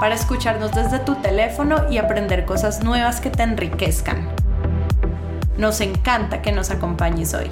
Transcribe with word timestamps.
para 0.00 0.14
escucharnos 0.14 0.72
desde 0.72 1.00
tu 1.00 1.16
teléfono 1.16 1.90
y 1.90 1.98
aprender 1.98 2.44
cosas 2.44 2.84
nuevas 2.84 3.20
que 3.20 3.30
te 3.30 3.42
enriquezcan. 3.42 4.28
Nos 5.56 5.80
encanta 5.80 6.40
que 6.40 6.52
nos 6.52 6.70
acompañes 6.70 7.34
hoy. 7.34 7.48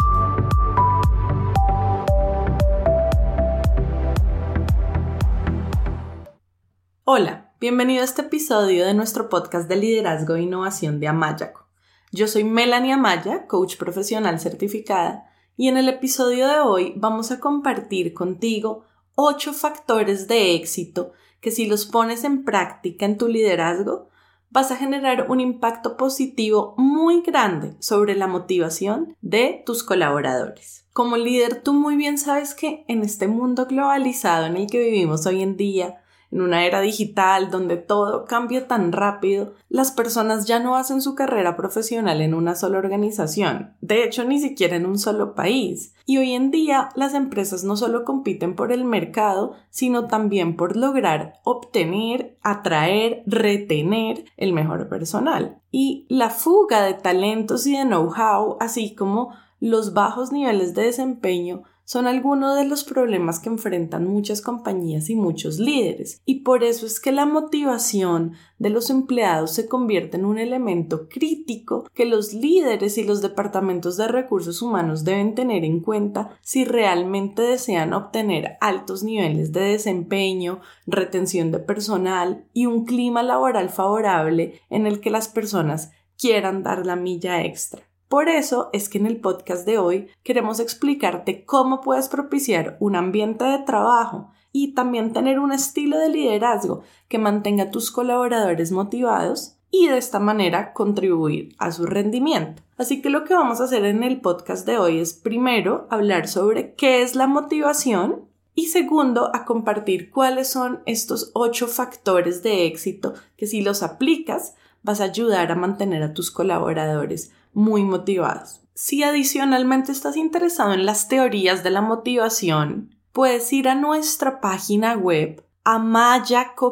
Hola, 7.02 7.52
bienvenido 7.60 8.02
a 8.02 8.04
este 8.04 8.22
episodio 8.22 8.86
de 8.86 8.94
nuestro 8.94 9.28
podcast 9.28 9.68
de 9.68 9.76
liderazgo 9.76 10.36
e 10.36 10.42
innovación 10.42 11.00
de 11.00 11.08
Amayaco. 11.08 11.66
Yo 12.12 12.28
soy 12.28 12.44
Melanie 12.44 12.92
Amaya, 12.92 13.46
coach 13.48 13.76
profesional 13.76 14.38
certificada, 14.38 15.24
y 15.56 15.68
en 15.68 15.76
el 15.78 15.88
episodio 15.88 16.46
de 16.48 16.60
hoy 16.60 16.92
vamos 16.96 17.32
a 17.32 17.40
compartir 17.40 18.14
contigo 18.14 18.84
8 19.16 19.52
factores 19.52 20.28
de 20.28 20.54
éxito 20.54 21.12
que 21.40 21.50
si 21.50 21.66
los 21.66 21.86
pones 21.86 22.24
en 22.24 22.44
práctica 22.44 23.06
en 23.06 23.18
tu 23.18 23.28
liderazgo, 23.28 24.08
vas 24.50 24.70
a 24.70 24.76
generar 24.76 25.30
un 25.30 25.40
impacto 25.40 25.96
positivo 25.96 26.74
muy 26.78 27.22
grande 27.22 27.74
sobre 27.78 28.14
la 28.14 28.26
motivación 28.26 29.16
de 29.20 29.62
tus 29.66 29.82
colaboradores. 29.82 30.86
Como 30.92 31.16
líder, 31.16 31.62
tú 31.62 31.74
muy 31.74 31.96
bien 31.96 32.16
sabes 32.16 32.54
que 32.54 32.84
en 32.88 33.02
este 33.02 33.28
mundo 33.28 33.66
globalizado 33.66 34.46
en 34.46 34.56
el 34.56 34.66
que 34.66 34.82
vivimos 34.82 35.26
hoy 35.26 35.42
en 35.42 35.56
día, 35.56 36.00
en 36.30 36.40
una 36.40 36.64
era 36.66 36.80
digital 36.80 37.50
donde 37.50 37.76
todo 37.76 38.24
cambia 38.24 38.66
tan 38.66 38.92
rápido, 38.92 39.54
las 39.68 39.90
personas 39.90 40.46
ya 40.46 40.58
no 40.58 40.76
hacen 40.76 41.00
su 41.00 41.14
carrera 41.14 41.56
profesional 41.56 42.20
en 42.20 42.34
una 42.34 42.54
sola 42.54 42.78
organización, 42.78 43.74
de 43.80 44.04
hecho 44.04 44.24
ni 44.24 44.40
siquiera 44.40 44.76
en 44.76 44.86
un 44.86 44.98
solo 44.98 45.34
país. 45.34 45.92
Y 46.04 46.18
hoy 46.18 46.32
en 46.32 46.50
día 46.50 46.88
las 46.94 47.14
empresas 47.14 47.64
no 47.64 47.76
solo 47.76 48.04
compiten 48.04 48.54
por 48.54 48.72
el 48.72 48.84
mercado, 48.84 49.54
sino 49.70 50.06
también 50.06 50.56
por 50.56 50.76
lograr 50.76 51.34
obtener, 51.42 52.36
atraer, 52.42 53.22
retener 53.26 54.24
el 54.36 54.52
mejor 54.52 54.88
personal. 54.88 55.58
Y 55.70 56.06
la 56.08 56.30
fuga 56.30 56.82
de 56.82 56.94
talentos 56.94 57.66
y 57.66 57.76
de 57.76 57.84
know-how, 57.84 58.56
así 58.60 58.94
como 58.94 59.34
los 59.58 59.94
bajos 59.94 60.32
niveles 60.32 60.74
de 60.74 60.82
desempeño, 60.82 61.62
son 61.86 62.08
algunos 62.08 62.56
de 62.56 62.64
los 62.64 62.82
problemas 62.82 63.38
que 63.38 63.48
enfrentan 63.48 64.08
muchas 64.08 64.42
compañías 64.42 65.08
y 65.08 65.14
muchos 65.14 65.60
líderes, 65.60 66.20
y 66.26 66.40
por 66.40 66.64
eso 66.64 66.84
es 66.84 66.98
que 66.98 67.12
la 67.12 67.26
motivación 67.26 68.32
de 68.58 68.70
los 68.70 68.90
empleados 68.90 69.54
se 69.54 69.68
convierte 69.68 70.16
en 70.16 70.24
un 70.24 70.38
elemento 70.38 71.08
crítico 71.08 71.88
que 71.94 72.04
los 72.04 72.34
líderes 72.34 72.98
y 72.98 73.04
los 73.04 73.22
departamentos 73.22 73.96
de 73.96 74.08
recursos 74.08 74.62
humanos 74.62 75.04
deben 75.04 75.36
tener 75.36 75.64
en 75.64 75.78
cuenta 75.78 76.36
si 76.42 76.64
realmente 76.64 77.42
desean 77.42 77.92
obtener 77.92 78.56
altos 78.60 79.04
niveles 79.04 79.52
de 79.52 79.60
desempeño, 79.60 80.60
retención 80.88 81.52
de 81.52 81.60
personal 81.60 82.46
y 82.52 82.66
un 82.66 82.84
clima 82.84 83.22
laboral 83.22 83.70
favorable 83.70 84.60
en 84.70 84.86
el 84.86 85.00
que 85.00 85.10
las 85.10 85.28
personas 85.28 85.92
quieran 86.18 86.64
dar 86.64 86.84
la 86.84 86.96
milla 86.96 87.44
extra. 87.44 87.82
Por 88.08 88.28
eso 88.28 88.70
es 88.72 88.88
que 88.88 88.98
en 88.98 89.06
el 89.06 89.20
podcast 89.20 89.66
de 89.66 89.78
hoy 89.78 90.08
queremos 90.22 90.60
explicarte 90.60 91.44
cómo 91.44 91.80
puedes 91.80 92.08
propiciar 92.08 92.76
un 92.78 92.94
ambiente 92.94 93.44
de 93.44 93.58
trabajo 93.58 94.30
y 94.52 94.74
también 94.74 95.12
tener 95.12 95.38
un 95.38 95.52
estilo 95.52 95.98
de 95.98 96.08
liderazgo 96.08 96.82
que 97.08 97.18
mantenga 97.18 97.64
a 97.64 97.70
tus 97.70 97.90
colaboradores 97.90 98.72
motivados 98.72 99.56
y 99.70 99.88
de 99.88 99.98
esta 99.98 100.18
manera 100.18 100.72
contribuir 100.72 101.54
a 101.58 101.72
su 101.72 101.84
rendimiento. 101.84 102.62
Así 102.78 103.02
que 103.02 103.10
lo 103.10 103.24
que 103.24 103.34
vamos 103.34 103.60
a 103.60 103.64
hacer 103.64 103.84
en 103.84 104.02
el 104.02 104.20
podcast 104.20 104.66
de 104.66 104.78
hoy 104.78 105.00
es 105.00 105.12
primero 105.12 105.86
hablar 105.90 106.28
sobre 106.28 106.74
qué 106.74 107.02
es 107.02 107.16
la 107.16 107.26
motivación 107.26 108.26
y 108.54 108.66
segundo 108.66 109.30
a 109.34 109.44
compartir 109.44 110.10
cuáles 110.10 110.48
son 110.48 110.80
estos 110.86 111.30
ocho 111.34 111.68
factores 111.68 112.42
de 112.42 112.66
éxito 112.66 113.12
que 113.36 113.46
si 113.46 113.60
los 113.60 113.82
aplicas 113.82 114.54
vas 114.86 115.02
a 115.02 115.04
ayudar 115.04 115.52
a 115.52 115.56
mantener 115.56 116.02
a 116.04 116.14
tus 116.14 116.30
colaboradores 116.30 117.32
muy 117.52 117.82
motivados. 117.82 118.62
Si 118.72 119.02
adicionalmente 119.02 119.90
estás 119.90 120.16
interesado 120.16 120.72
en 120.72 120.86
las 120.86 121.08
teorías 121.08 121.64
de 121.64 121.70
la 121.70 121.82
motivación, 121.82 122.94
puedes 123.12 123.52
ir 123.52 123.68
a 123.68 123.74
nuestra 123.74 124.40
página 124.40 124.94
web 124.96 125.44
amayaco.com 125.64 126.70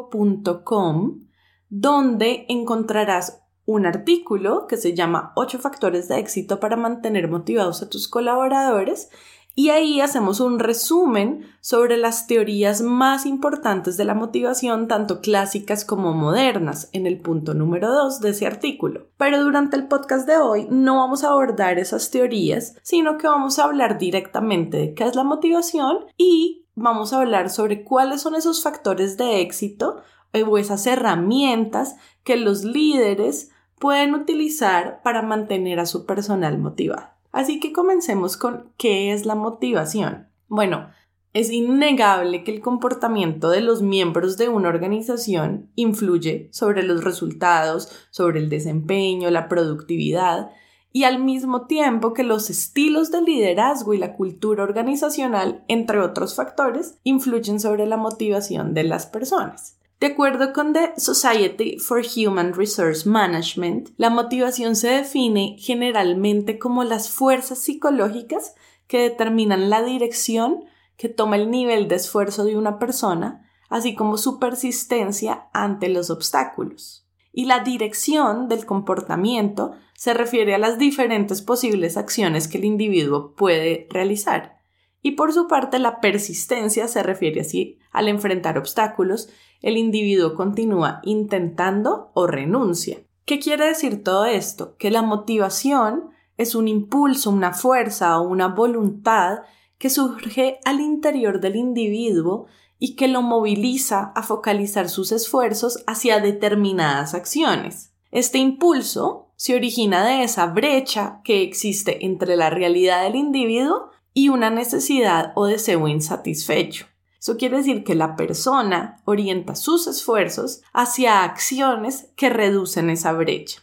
donde 1.68 2.46
encontrarás 2.48 3.42
un 3.66 3.84
artículo 3.84 4.68
que 4.68 4.76
se 4.76 4.94
llama 4.94 5.32
8 5.34 5.58
factores 5.58 6.06
de 6.06 6.20
éxito 6.20 6.60
para 6.60 6.76
mantener 6.76 7.28
motivados 7.28 7.82
a 7.82 7.90
tus 7.90 8.06
colaboradores 8.06 9.10
y 9.56 9.70
ahí 9.70 10.00
hacemos 10.00 10.40
un 10.40 10.58
resumen 10.58 11.46
sobre 11.60 11.96
las 11.96 12.26
teorías 12.26 12.82
más 12.82 13.24
importantes 13.24 13.96
de 13.96 14.04
la 14.04 14.14
motivación, 14.14 14.88
tanto 14.88 15.20
clásicas 15.20 15.84
como 15.84 16.12
modernas, 16.12 16.88
en 16.92 17.06
el 17.06 17.20
punto 17.20 17.54
número 17.54 17.92
2 17.92 18.20
de 18.20 18.30
ese 18.30 18.46
artículo. 18.46 19.06
Pero 19.16 19.44
durante 19.44 19.76
el 19.76 19.86
podcast 19.86 20.26
de 20.26 20.38
hoy 20.38 20.66
no 20.70 20.96
vamos 20.96 21.22
a 21.22 21.28
abordar 21.28 21.78
esas 21.78 22.10
teorías, 22.10 22.76
sino 22.82 23.16
que 23.16 23.28
vamos 23.28 23.58
a 23.58 23.64
hablar 23.64 23.98
directamente 23.98 24.76
de 24.76 24.94
qué 24.94 25.04
es 25.04 25.14
la 25.14 25.22
motivación 25.22 25.98
y 26.16 26.66
vamos 26.74 27.12
a 27.12 27.20
hablar 27.20 27.48
sobre 27.48 27.84
cuáles 27.84 28.22
son 28.22 28.34
esos 28.34 28.60
factores 28.60 29.16
de 29.16 29.40
éxito 29.40 30.02
o 30.32 30.58
esas 30.58 30.84
herramientas 30.88 31.94
que 32.24 32.36
los 32.36 32.64
líderes 32.64 33.52
pueden 33.78 34.14
utilizar 34.14 35.00
para 35.02 35.22
mantener 35.22 35.78
a 35.78 35.86
su 35.86 36.06
personal 36.06 36.58
motivado. 36.58 37.13
Así 37.34 37.58
que 37.58 37.72
comencemos 37.72 38.36
con 38.36 38.70
qué 38.78 39.12
es 39.12 39.26
la 39.26 39.34
motivación. 39.34 40.28
Bueno, 40.46 40.86
es 41.32 41.50
innegable 41.50 42.44
que 42.44 42.52
el 42.52 42.60
comportamiento 42.60 43.50
de 43.50 43.60
los 43.60 43.82
miembros 43.82 44.36
de 44.36 44.48
una 44.48 44.68
organización 44.68 45.68
influye 45.74 46.48
sobre 46.52 46.84
los 46.84 47.02
resultados, 47.02 47.90
sobre 48.10 48.38
el 48.38 48.48
desempeño, 48.48 49.30
la 49.30 49.48
productividad 49.48 50.52
y 50.92 51.02
al 51.02 51.24
mismo 51.24 51.66
tiempo 51.66 52.14
que 52.14 52.22
los 52.22 52.50
estilos 52.50 53.10
de 53.10 53.22
liderazgo 53.22 53.94
y 53.94 53.98
la 53.98 54.14
cultura 54.14 54.62
organizacional, 54.62 55.64
entre 55.66 55.98
otros 55.98 56.36
factores, 56.36 57.00
influyen 57.02 57.58
sobre 57.58 57.84
la 57.86 57.96
motivación 57.96 58.74
de 58.74 58.84
las 58.84 59.06
personas. 59.06 59.80
De 60.00 60.08
acuerdo 60.08 60.52
con 60.52 60.72
The 60.72 60.94
Society 60.96 61.78
for 61.78 62.02
Human 62.16 62.52
Resource 62.52 63.08
Management, 63.08 63.90
la 63.96 64.10
motivación 64.10 64.76
se 64.76 64.88
define 64.88 65.56
generalmente 65.58 66.58
como 66.58 66.84
las 66.84 67.10
fuerzas 67.10 67.60
psicológicas 67.60 68.54
que 68.86 68.98
determinan 68.98 69.70
la 69.70 69.82
dirección 69.82 70.64
que 70.96 71.08
toma 71.08 71.36
el 71.36 71.50
nivel 71.50 71.88
de 71.88 71.96
esfuerzo 71.96 72.44
de 72.44 72.56
una 72.56 72.78
persona, 72.78 73.48
así 73.68 73.94
como 73.94 74.18
su 74.18 74.38
persistencia 74.38 75.48
ante 75.52 75.88
los 75.88 76.10
obstáculos. 76.10 77.06
Y 77.32 77.46
la 77.46 77.60
dirección 77.60 78.48
del 78.48 78.66
comportamiento 78.66 79.72
se 79.94 80.14
refiere 80.14 80.54
a 80.54 80.58
las 80.58 80.78
diferentes 80.78 81.42
posibles 81.42 81.96
acciones 81.96 82.46
que 82.46 82.58
el 82.58 82.64
individuo 82.64 83.34
puede 83.34 83.88
realizar. 83.90 84.60
Y 85.06 85.12
por 85.12 85.34
su 85.34 85.48
parte, 85.48 85.78
la 85.78 86.00
persistencia 86.00 86.88
se 86.88 87.02
refiere 87.02 87.42
así 87.42 87.78
al 87.92 88.08
enfrentar 88.08 88.56
obstáculos 88.56 89.28
el 89.60 89.76
individuo 89.76 90.34
continúa 90.34 91.00
intentando 91.02 92.10
o 92.14 92.26
renuncia. 92.26 93.02
¿Qué 93.26 93.38
quiere 93.38 93.66
decir 93.66 94.02
todo 94.02 94.24
esto? 94.24 94.76
Que 94.78 94.90
la 94.90 95.02
motivación 95.02 96.08
es 96.38 96.54
un 96.54 96.68
impulso, 96.68 97.28
una 97.28 97.52
fuerza 97.52 98.18
o 98.18 98.26
una 98.26 98.48
voluntad 98.48 99.40
que 99.76 99.90
surge 99.90 100.58
al 100.64 100.80
interior 100.80 101.38
del 101.38 101.56
individuo 101.56 102.46
y 102.78 102.96
que 102.96 103.06
lo 103.06 103.20
moviliza 103.20 104.10
a 104.14 104.22
focalizar 104.22 104.88
sus 104.88 105.12
esfuerzos 105.12 105.84
hacia 105.86 106.20
determinadas 106.20 107.12
acciones. 107.12 107.92
Este 108.10 108.38
impulso 108.38 109.34
se 109.36 109.54
origina 109.54 110.02
de 110.06 110.22
esa 110.22 110.46
brecha 110.46 111.20
que 111.24 111.42
existe 111.42 112.06
entre 112.06 112.36
la 112.36 112.48
realidad 112.48 113.02
del 113.02 113.16
individuo 113.16 113.90
y 114.14 114.30
una 114.30 114.48
necesidad 114.48 115.32
o 115.34 115.46
deseo 115.46 115.88
insatisfecho. 115.88 116.86
Eso 117.20 117.36
quiere 117.36 117.58
decir 117.58 117.84
que 117.84 117.94
la 117.94 118.16
persona 118.16 119.02
orienta 119.04 119.56
sus 119.56 119.86
esfuerzos 119.86 120.62
hacia 120.72 121.24
acciones 121.24 122.10
que 122.16 122.30
reducen 122.30 122.90
esa 122.90 123.12
brecha. 123.12 123.62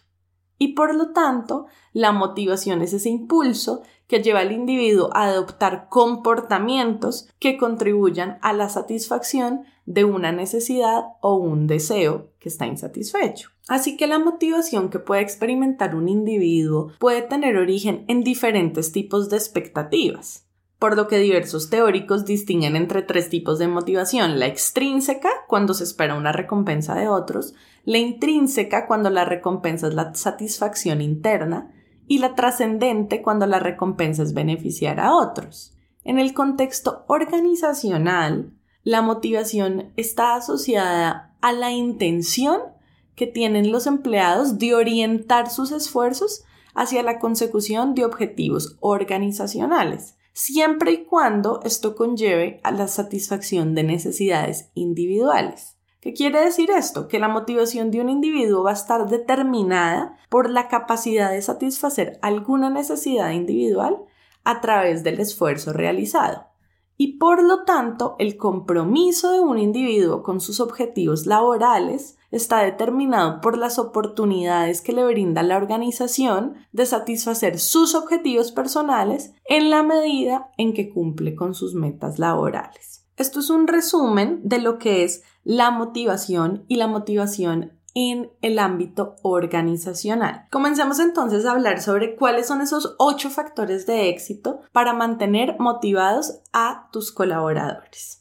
Y 0.57 0.69
por 0.69 0.94
lo 0.94 1.12
tanto, 1.12 1.68
la 1.94 2.12
motivación 2.12 2.81
es 2.81 2.94
ese 2.94 3.09
impulso 3.09 3.81
que 4.07 4.21
lleva 4.21 4.42
al 4.42 4.51
individuo 4.51 5.09
a 5.13 5.25
adoptar 5.25 5.88
comportamientos 5.89 7.30
que 7.39 7.57
contribuyan 7.57 8.38
a 8.42 8.51
la 8.53 8.68
satisfacción 8.68 9.63
de 9.86 10.03
una 10.03 10.31
necesidad 10.31 11.03
o 11.21 11.36
un 11.36 11.65
deseo 11.65 12.31
que 12.39 12.50
está 12.50 12.68
insatisfecho. 12.68 13.50
Así 13.71 13.95
que 13.95 14.06
la 14.06 14.19
motivación 14.19 14.89
que 14.89 15.00
puede 15.00 15.21
experimentar 15.21 15.95
un 15.95 16.09
individuo 16.09 16.91
puede 17.00 17.21
tener 17.21 17.56
origen 17.56 18.03
en 18.09 18.21
diferentes 18.21 18.91
tipos 18.91 19.29
de 19.29 19.38
expectativas 19.38 20.45
por 20.77 20.97
lo 20.97 21.07
que 21.07 21.19
diversos 21.19 21.69
teóricos 21.69 22.25
distinguen 22.25 22.75
entre 22.75 23.03
tres 23.03 23.29
tipos 23.29 23.59
de 23.59 23.68
motivación, 23.68 24.39
la 24.39 24.47
extrínseca, 24.47 25.29
cuando 25.47 25.75
se 25.75 25.83
espera 25.83 26.15
una 26.15 26.31
recompensa 26.31 26.95
de 26.95 27.07
otros, 27.07 27.53
la 27.85 28.00
intrínseca, 28.00 28.88
cuando 28.88 29.12
la 29.12 29.23
recompensa 29.23 29.89
es 29.89 29.94
la 29.94 30.15
satisfacción 30.15 31.00
interna, 31.00 31.71
y 32.07 32.17
la 32.17 32.33
trascendente, 32.33 33.21
cuando 33.21 33.45
la 33.45 33.59
recompensa 33.59 34.24
es 34.24 34.33
beneficiar 34.33 35.00
a 35.00 35.13
otros. 35.13 35.77
En 36.03 36.17
el 36.17 36.33
contexto 36.33 37.06
organizacional, 37.07 38.51
la 38.81 39.03
motivación 39.03 39.94
está 39.97 40.33
asociada 40.33 41.35
a 41.41 41.53
la 41.53 41.69
intención 41.69 42.59
que 43.15 43.27
tienen 43.27 43.71
los 43.71 43.87
empleados 43.87 44.57
de 44.57 44.75
orientar 44.75 45.49
sus 45.49 45.71
esfuerzos 45.71 46.43
hacia 46.73 47.03
la 47.03 47.19
consecución 47.19 47.95
de 47.95 48.05
objetivos 48.05 48.77
organizacionales 48.79 50.15
siempre 50.33 50.91
y 50.91 51.05
cuando 51.05 51.59
esto 51.63 51.95
conlleve 51.95 52.59
a 52.63 52.71
la 52.71 52.87
satisfacción 52.87 53.75
de 53.75 53.83
necesidades 53.83 54.69
individuales. 54.73 55.77
¿Qué 55.99 56.13
quiere 56.13 56.39
decir 56.39 56.71
esto? 56.71 57.07
Que 57.07 57.19
la 57.19 57.27
motivación 57.27 57.91
de 57.91 58.01
un 58.01 58.09
individuo 58.09 58.63
va 58.63 58.71
a 58.71 58.73
estar 58.73 59.07
determinada 59.07 60.17
por 60.29 60.49
la 60.49 60.67
capacidad 60.67 61.31
de 61.31 61.41
satisfacer 61.41 62.17
alguna 62.23 62.69
necesidad 62.71 63.31
individual 63.31 63.97
a 64.43 64.61
través 64.61 65.03
del 65.03 65.19
esfuerzo 65.19 65.73
realizado. 65.73 66.47
Y 66.97 67.17
por 67.19 67.43
lo 67.43 67.65
tanto, 67.65 68.15
el 68.17 68.37
compromiso 68.37 69.31
de 69.31 69.41
un 69.41 69.59
individuo 69.59 70.23
con 70.23 70.39
sus 70.39 70.59
objetivos 70.59 71.27
laborales 71.27 72.17
está 72.31 72.63
determinado 72.63 73.41
por 73.41 73.57
las 73.57 73.77
oportunidades 73.77 74.81
que 74.81 74.93
le 74.93 75.05
brinda 75.05 75.43
la 75.43 75.57
organización 75.57 76.55
de 76.71 76.85
satisfacer 76.85 77.59
sus 77.59 77.93
objetivos 77.93 78.51
personales 78.51 79.33
en 79.45 79.69
la 79.69 79.83
medida 79.83 80.49
en 80.57 80.73
que 80.73 80.89
cumple 80.89 81.35
con 81.35 81.53
sus 81.53 81.75
metas 81.75 82.17
laborales. 82.17 83.05
Esto 83.17 83.39
es 83.39 83.49
un 83.49 83.67
resumen 83.67 84.39
de 84.43 84.59
lo 84.59 84.79
que 84.79 85.03
es 85.03 85.23
la 85.43 85.69
motivación 85.69 86.65
y 86.67 86.77
la 86.77 86.87
motivación 86.87 87.73
en 87.93 88.31
el 88.41 88.59
ámbito 88.59 89.15
organizacional. 89.21 90.47
Comencemos 90.49 90.99
entonces 90.99 91.45
a 91.45 91.51
hablar 91.51 91.81
sobre 91.81 92.15
cuáles 92.15 92.47
son 92.47 92.61
esos 92.61 92.95
ocho 92.97 93.29
factores 93.29 93.85
de 93.85 94.09
éxito 94.09 94.61
para 94.71 94.93
mantener 94.93 95.57
motivados 95.59 96.39
a 96.53 96.89
tus 96.91 97.11
colaboradores. 97.11 98.20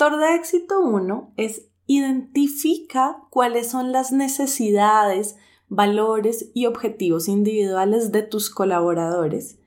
Factor 0.00 0.18
de 0.18 0.34
éxito 0.34 0.80
1 0.80 1.34
es 1.36 1.68
identifica 1.86 3.18
cuáles 3.28 3.68
son 3.68 3.92
las 3.92 4.12
necesidades, 4.12 5.36
valores 5.68 6.50
y 6.54 6.64
objetivos 6.64 7.28
individuales 7.28 8.10
de 8.10 8.22
tus 8.22 8.48
colaboradores 8.48 9.58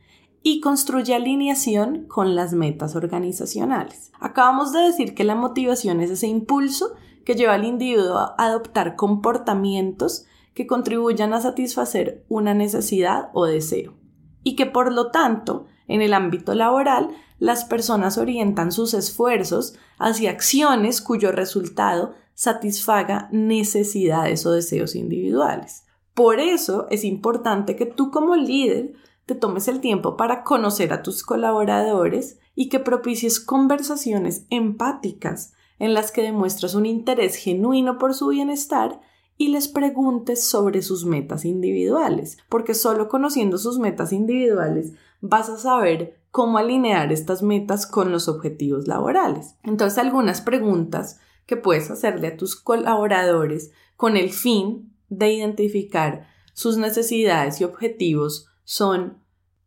y 0.41 0.59
construye 0.59 1.13
alineación 1.13 2.07
con 2.07 2.33
las 2.33 2.53
metas 2.53 2.95
organizacionales. 2.95 4.12
Acabamos 4.19 4.74
de 4.74 4.80
decir 4.80 5.13
que 5.13 5.24
la 5.24 5.35
motivación 5.35 6.01
es 6.01 6.09
ese 6.09 6.25
impulso 6.25 6.95
que 7.25 7.35
lleva 7.35 7.53
al 7.53 7.63
individuo 7.63 8.18
a 8.18 8.33
adoptar 8.39 8.95
comportamientos 8.95 10.25
que 10.56 10.65
contribuyan 10.65 11.33
a 11.33 11.41
satisfacer 11.41 12.25
una 12.27 12.56
necesidad 12.56 13.30
o 13.33 13.45
deseo 13.45 13.94
y 14.41 14.56
que 14.56 14.65
por 14.65 14.91
lo 14.91 15.12
tanto 15.12 15.68
en 15.88 16.01
el 16.01 16.12
ámbito 16.15 16.56
laboral 16.56 17.09
las 17.39 17.65
personas 17.65 18.18
orientan 18.18 18.71
sus 18.71 18.94
esfuerzos 18.94 19.75
hacia 19.97 20.31
acciones 20.31 21.01
cuyo 21.01 21.31
resultado 21.31 22.13
satisfaga 22.33 23.30
necesidades 23.31 24.45
o 24.45 24.51
deseos 24.51 24.95
individuales. 24.95 25.85
Por 26.13 26.39
eso 26.39 26.88
es 26.89 27.03
importante 27.03 27.75
que 27.75 27.85
tú 27.85 28.12
como 28.12 28.35
líder 28.35 28.94
te 29.25 29.35
tomes 29.35 29.68
el 29.68 29.80
tiempo 29.80 30.18
para 30.18 30.44
conocer 30.44 30.94
a 30.94 31.01
tus 31.01 31.24
colaboradores 31.24 32.39
y 32.56 32.69
que 32.69 32.80
propicies 32.80 33.39
conversaciones 33.39 34.45
empáticas 34.50 35.53
en 35.80 35.94
las 35.94 36.12
que 36.12 36.21
demuestras 36.21 36.75
un 36.75 36.85
interés 36.85 37.35
genuino 37.35 37.97
por 37.97 38.13
su 38.13 38.27
bienestar 38.27 39.01
y 39.38 39.47
les 39.47 39.68
preguntes 39.68 40.44
sobre 40.44 40.81
sus 40.81 41.06
metas 41.06 41.45
individuales, 41.45 42.38
porque 42.50 42.75
solo 42.75 43.09
conociendo 43.09 43.57
sus 43.57 43.80
metas 43.80 44.13
individuales 44.13 44.94
vas 45.21 45.50
a 45.50 45.57
saber 45.57 46.23
cómo 46.33 46.57
alinear 46.57 47.13
estas 47.13 47.44
metas 47.44 47.85
con 47.85 48.12
los 48.12 48.27
objetivos 48.27 48.88
laborales. 48.88 49.56
Entonces, 49.62 50.00
algunas 50.00 50.41
preguntas 50.41 51.19
que 51.45 51.57
puedes 51.57 51.91
hacerle 51.91 52.30
a 52.30 52.38
tus 52.38 52.56
colaboradores 52.56 53.71
con 53.97 54.18
el 54.18 54.31
fin 54.31 54.97
de 55.09 55.31
identificar 55.31 56.27
sus 56.53 56.77
necesidades 56.77 57.62
y 57.62 57.65
objetivos 57.65 58.47
son 58.63 59.19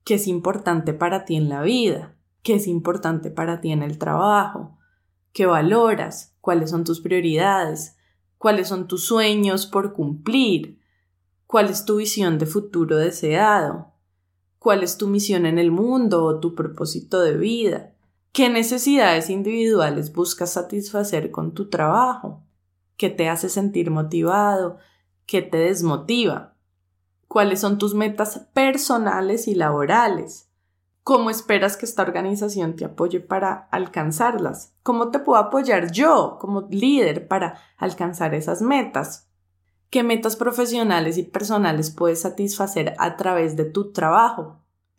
qué 0.03 0.15
es 0.15 0.27
importante 0.27 0.93
para 0.93 1.25
ti 1.25 1.37
en 1.37 1.49
la 1.49 1.63
vida, 1.63 2.17
qué 2.43 2.57
es 2.57 2.67
importante 2.67 3.31
para 3.31 3.61
ti 3.61 3.71
en 3.71 3.85
el 3.85 3.97
trabajo, 3.97 4.77
qué 5.33 5.47
valoras, 5.47 6.35
cuáles 6.41 6.71
son 6.71 6.83
tus 6.83 7.01
prioridades, 7.01 7.97
cuáles 8.39 8.67
son 8.67 8.89
tus 8.89 9.05
sueños 9.05 9.67
por 9.67 9.93
cumplir, 9.93 10.81
cuál 11.47 11.71
es 11.71 11.85
tu 11.85 11.99
visión 11.99 12.39
de 12.39 12.47
futuro 12.47 12.97
deseado, 12.97 13.93
cuál 14.59 14.83
es 14.83 14.97
tu 14.97 15.09
misión 15.09 15.47
en 15.47 15.59
el 15.59 15.71
mundo 15.71 16.25
o 16.25 16.41
tu 16.41 16.55
propósito 16.55 17.21
de 17.21 17.37
vida, 17.37 17.93
qué 18.33 18.49
necesidades 18.51 19.31
individuales 19.31 20.13
buscas 20.13 20.53
satisfacer 20.53 21.31
con 21.31 21.55
tu 21.55 21.71
trabajo, 21.71 22.43
qué 22.97 23.11
te 23.11 23.29
hace 23.29 23.49
sentir 23.49 23.91
motivado, 23.91 24.79
qué 25.27 25.43
te 25.43 25.59
desmotiva, 25.59 26.55
cuáles 27.29 27.61
son 27.61 27.79
tus 27.79 27.95
metas 27.95 28.49
personales 28.53 29.49
y 29.49 29.55
laborales, 29.55 30.49
cómo 31.03 31.31
esperas 31.31 31.77
que 31.77 31.87
esta 31.87 32.03
organización 32.03 32.75
te 32.75 32.85
apoye 32.85 33.21
para 33.21 33.69
alcanzarlas, 33.71 34.75
cómo 34.83 35.11
te 35.11 35.19
puedo 35.19 35.41
apoyar 35.41 35.93
yo 35.93 36.37
como 36.41 36.63
líder 36.71 37.29
para 37.29 37.61
alcanzar 37.77 38.35
esas 38.35 38.61
metas, 38.61 39.26
¿Qué 39.91 40.03
metas 40.03 40.37
profesionales 40.37 41.17
y 41.17 41.23
personales 41.23 41.91
puedes 41.91 42.21
satisfacer 42.23 42.95
a 42.99 43.17
través 43.17 43.57
de 43.57 43.65
tu 43.65 43.93
trabajo? 43.93 44.59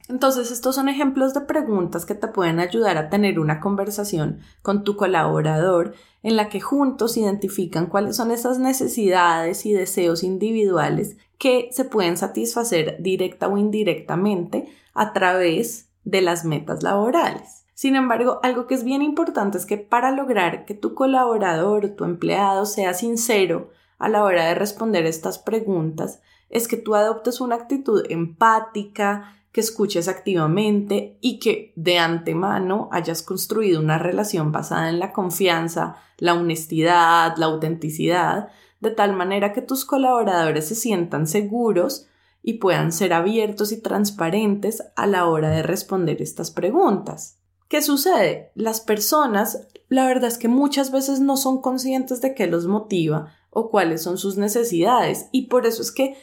Entonces, 0.10 0.52
estos 0.52 0.76
son 0.76 0.88
ejemplos 0.88 1.34
de 1.34 1.42
preguntas 1.42 2.06
que 2.06 2.16
te 2.16 2.30
pueden 2.30 2.60
ayudar 2.60 2.98
a 2.98 3.10
tener 3.10 3.40
una 3.40 3.60
conversación 3.60 4.40
con 4.62 4.86
tu 4.86 4.96
colaborador 4.96 5.94
en 6.24 6.38
la 6.38 6.48
que 6.48 6.62
juntos 6.62 7.18
identifican 7.18 7.88
cuáles 7.88 8.16
son 8.16 8.32
esas 8.32 8.58
necesidades 8.58 9.66
y 9.66 9.74
deseos 9.74 10.24
individuales 10.24 11.18
que 11.38 11.68
se 11.72 11.84
pueden 11.84 12.16
satisfacer 12.16 12.98
directa 13.02 13.50
o 13.50 13.58
indirectamente 13.58 14.70
a 14.94 15.12
través 15.12 15.90
de 16.06 16.22
las 16.22 16.46
metas 16.46 16.84
laborales. 16.84 17.66
Sin 17.74 17.96
embargo, 17.96 18.40
algo 18.44 18.66
que 18.66 18.76
es 18.76 18.86
bien 18.86 19.02
importante 19.02 19.58
es 19.58 19.66
que 19.66 19.78
para 19.78 20.12
lograr 20.12 20.66
que 20.66 20.74
tu 20.74 20.96
colaborador 20.96 21.90
tu 21.90 22.06
empleado 22.06 22.66
sea 22.66 22.94
sincero 22.94 23.70
a 23.98 24.10
la 24.10 24.24
hora 24.24 24.48
de 24.48 24.56
responder 24.56 25.06
estas 25.06 25.40
preguntas 25.40 26.22
es 26.50 26.68
que 26.68 26.78
tú 26.78 26.96
adoptes 26.96 27.42
una 27.42 27.56
actitud 27.56 28.04
empática, 28.10 29.34
que 29.52 29.62
escuches 29.62 30.08
activamente 30.08 31.18
y 31.20 31.40
que 31.40 31.74
de 31.76 31.98
antemano 31.98 32.90
hayas 32.92 33.24
construido 33.24 33.80
una 33.80 33.98
relación 33.98 34.52
basada 34.52 34.90
en 34.90 35.00
la 35.00 35.12
confianza, 35.12 35.96
la 36.18 36.36
honestidad, 36.36 37.36
la 37.38 37.48
autenticidad, 37.48 38.50
de 38.80 38.92
tal 38.92 39.14
manera 39.14 39.54
que 39.54 39.64
tus 39.64 39.84
colaboradores 39.84 40.68
se 40.68 40.76
sientan 40.76 41.26
seguros 41.26 42.08
y 42.44 42.60
puedan 42.60 42.92
ser 42.92 43.14
abiertos 43.14 43.72
y 43.72 43.82
transparentes 43.82 44.84
a 44.96 45.08
la 45.08 45.26
hora 45.26 45.50
de 45.50 45.64
responder 45.64 46.22
estas 46.22 46.52
preguntas. 46.52 47.40
¿Qué 47.68 47.82
sucede? 47.82 48.52
Las 48.56 48.80
personas, 48.80 49.68
la 49.90 50.06
verdad 50.06 50.30
es 50.30 50.38
que 50.38 50.48
muchas 50.48 50.92
veces 50.92 51.20
no 51.20 51.36
son 51.36 51.62
conscientes 51.62 52.22
de 52.22 52.36
qué 52.36 52.48
los 52.48 52.68
motiva 52.68 53.34
o 53.50 53.70
cuáles 53.70 54.04
son 54.04 54.18
sus 54.18 54.38
necesidades. 54.38 55.30
Y 55.32 55.48
por 55.48 55.66
eso 55.66 55.82
es 55.82 55.92
que 55.92 56.16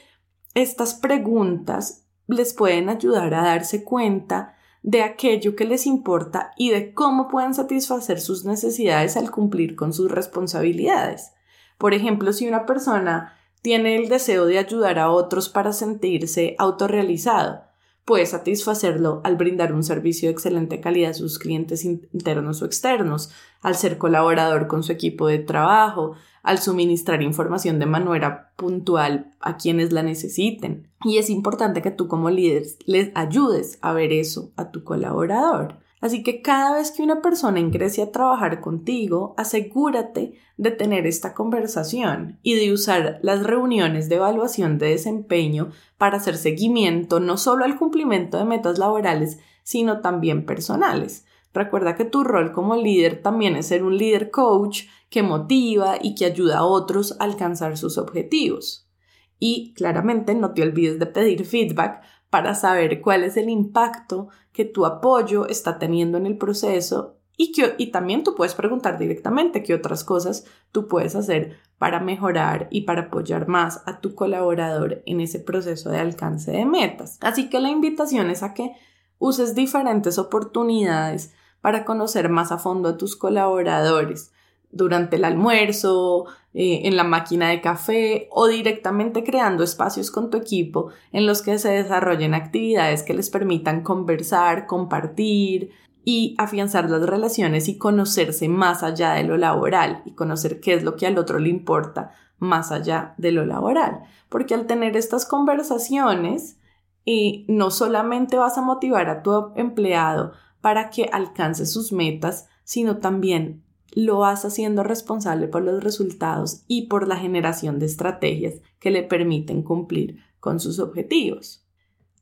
estas 0.54 0.94
preguntas 0.94 2.04
les 2.26 2.54
pueden 2.54 2.88
ayudar 2.88 3.34
a 3.34 3.42
darse 3.42 3.84
cuenta 3.84 4.54
de 4.82 5.02
aquello 5.02 5.56
que 5.56 5.64
les 5.64 5.86
importa 5.86 6.52
y 6.56 6.70
de 6.70 6.92
cómo 6.92 7.28
pueden 7.28 7.54
satisfacer 7.54 8.20
sus 8.20 8.44
necesidades 8.44 9.16
al 9.16 9.30
cumplir 9.30 9.76
con 9.76 9.92
sus 9.92 10.10
responsabilidades. 10.10 11.32
Por 11.78 11.94
ejemplo, 11.94 12.32
si 12.32 12.46
una 12.46 12.66
persona 12.66 13.32
tiene 13.62 13.96
el 13.96 14.10
deseo 14.10 14.44
de 14.44 14.58
ayudar 14.58 14.98
a 14.98 15.10
otros 15.10 15.48
para 15.48 15.72
sentirse 15.72 16.54
autorrealizado, 16.58 17.62
puede 18.04 18.26
satisfacerlo 18.26 19.22
al 19.24 19.36
brindar 19.36 19.72
un 19.72 19.82
servicio 19.82 20.28
de 20.28 20.32
excelente 20.32 20.80
calidad 20.80 21.12
a 21.12 21.14
sus 21.14 21.38
clientes 21.38 21.84
internos 21.84 22.60
o 22.60 22.66
externos, 22.66 23.30
al 23.62 23.76
ser 23.76 23.96
colaborador 23.96 24.66
con 24.66 24.82
su 24.82 24.92
equipo 24.92 25.26
de 25.26 25.38
trabajo, 25.38 26.14
al 26.44 26.58
suministrar 26.58 27.22
información 27.22 27.80
de 27.80 27.86
manera 27.86 28.52
puntual 28.56 29.32
a 29.40 29.56
quienes 29.56 29.92
la 29.92 30.02
necesiten. 30.04 30.88
Y 31.02 31.18
es 31.18 31.30
importante 31.30 31.82
que 31.82 31.90
tú 31.90 32.06
como 32.06 32.30
líder 32.30 32.64
les 32.86 33.10
ayudes 33.14 33.78
a 33.82 33.92
ver 33.92 34.12
eso 34.12 34.52
a 34.56 34.70
tu 34.70 34.84
colaborador. 34.84 35.78
Así 36.00 36.22
que 36.22 36.42
cada 36.42 36.74
vez 36.74 36.90
que 36.90 37.02
una 37.02 37.22
persona 37.22 37.60
ingrese 37.60 38.02
a 38.02 38.12
trabajar 38.12 38.60
contigo, 38.60 39.34
asegúrate 39.38 40.34
de 40.58 40.70
tener 40.70 41.06
esta 41.06 41.32
conversación 41.32 42.38
y 42.42 42.56
de 42.56 42.74
usar 42.74 43.20
las 43.22 43.42
reuniones 43.42 44.10
de 44.10 44.16
evaluación 44.16 44.76
de 44.76 44.90
desempeño 44.90 45.70
para 45.96 46.18
hacer 46.18 46.36
seguimiento 46.36 47.20
no 47.20 47.38
solo 47.38 47.64
al 47.64 47.78
cumplimiento 47.78 48.36
de 48.36 48.44
metas 48.44 48.78
laborales, 48.78 49.38
sino 49.62 50.02
también 50.02 50.44
personales. 50.44 51.24
Recuerda 51.54 51.94
que 51.94 52.04
tu 52.04 52.24
rol 52.24 52.52
como 52.52 52.76
líder 52.76 53.22
también 53.22 53.54
es 53.54 53.68
ser 53.68 53.84
un 53.84 53.96
líder 53.96 54.32
coach 54.32 54.82
que 55.08 55.22
motiva 55.22 55.94
y 56.02 56.16
que 56.16 56.24
ayuda 56.24 56.58
a 56.58 56.64
otros 56.64 57.16
a 57.18 57.24
alcanzar 57.24 57.78
sus 57.78 57.96
objetivos. 57.96 58.90
Y 59.38 59.72
claramente 59.74 60.34
no 60.34 60.52
te 60.52 60.62
olvides 60.62 60.98
de 60.98 61.06
pedir 61.06 61.46
feedback 61.46 62.02
para 62.28 62.56
saber 62.56 63.00
cuál 63.00 63.22
es 63.22 63.36
el 63.36 63.48
impacto 63.48 64.28
que 64.52 64.64
tu 64.64 64.84
apoyo 64.84 65.46
está 65.46 65.78
teniendo 65.78 66.18
en 66.18 66.26
el 66.26 66.36
proceso 66.36 67.20
y, 67.36 67.52
que, 67.52 67.74
y 67.78 67.92
también 67.92 68.24
tú 68.24 68.34
puedes 68.34 68.54
preguntar 68.54 68.98
directamente 68.98 69.62
qué 69.62 69.74
otras 69.74 70.02
cosas 70.02 70.44
tú 70.72 70.88
puedes 70.88 71.14
hacer 71.14 71.56
para 71.78 72.00
mejorar 72.00 72.66
y 72.70 72.82
para 72.82 73.02
apoyar 73.02 73.46
más 73.46 73.82
a 73.86 74.00
tu 74.00 74.16
colaborador 74.16 75.02
en 75.06 75.20
ese 75.20 75.38
proceso 75.38 75.90
de 75.90 75.98
alcance 75.98 76.50
de 76.50 76.64
metas. 76.64 77.18
Así 77.20 77.48
que 77.48 77.60
la 77.60 77.70
invitación 77.70 78.30
es 78.30 78.42
a 78.42 78.54
que 78.54 78.72
uses 79.18 79.54
diferentes 79.54 80.18
oportunidades 80.18 81.32
para 81.64 81.86
conocer 81.86 82.28
más 82.28 82.52
a 82.52 82.58
fondo 82.58 82.90
a 82.90 82.98
tus 82.98 83.16
colaboradores 83.16 84.34
durante 84.70 85.16
el 85.16 85.24
almuerzo, 85.24 86.26
eh, 86.52 86.82
en 86.84 86.94
la 86.98 87.04
máquina 87.04 87.48
de 87.48 87.62
café 87.62 88.28
o 88.32 88.48
directamente 88.48 89.24
creando 89.24 89.64
espacios 89.64 90.10
con 90.10 90.28
tu 90.28 90.36
equipo 90.36 90.90
en 91.10 91.24
los 91.24 91.40
que 91.40 91.58
se 91.58 91.70
desarrollen 91.70 92.34
actividades 92.34 93.02
que 93.02 93.14
les 93.14 93.30
permitan 93.30 93.82
conversar, 93.82 94.66
compartir 94.66 95.70
y 96.04 96.34
afianzar 96.36 96.90
las 96.90 97.00
relaciones 97.00 97.66
y 97.68 97.78
conocerse 97.78 98.46
más 98.50 98.82
allá 98.82 99.14
de 99.14 99.24
lo 99.24 99.38
laboral 99.38 100.02
y 100.04 100.10
conocer 100.10 100.60
qué 100.60 100.74
es 100.74 100.84
lo 100.84 100.96
que 100.96 101.06
al 101.06 101.16
otro 101.16 101.38
le 101.38 101.48
importa 101.48 102.10
más 102.38 102.72
allá 102.72 103.14
de 103.16 103.32
lo 103.32 103.46
laboral. 103.46 104.02
Porque 104.28 104.52
al 104.52 104.66
tener 104.66 104.98
estas 104.98 105.24
conversaciones, 105.24 106.58
y 107.04 107.44
no 107.48 107.70
solamente 107.70 108.36
vas 108.36 108.56
a 108.58 108.62
motivar 108.62 109.08
a 109.08 109.22
tu 109.22 109.52
empleado 109.56 110.32
para 110.64 110.88
que 110.88 111.10
alcance 111.12 111.66
sus 111.66 111.92
metas, 111.92 112.48
sino 112.62 112.96
también 112.96 113.62
lo 113.92 114.20
vas 114.20 114.46
haciendo 114.46 114.82
responsable 114.82 115.46
por 115.46 115.62
los 115.62 115.84
resultados 115.84 116.64
y 116.68 116.86
por 116.86 117.06
la 117.06 117.18
generación 117.18 117.78
de 117.78 117.84
estrategias 117.84 118.54
que 118.78 118.90
le 118.90 119.02
permiten 119.02 119.62
cumplir 119.62 120.20
con 120.40 120.60
sus 120.60 120.78
objetivos. 120.78 121.68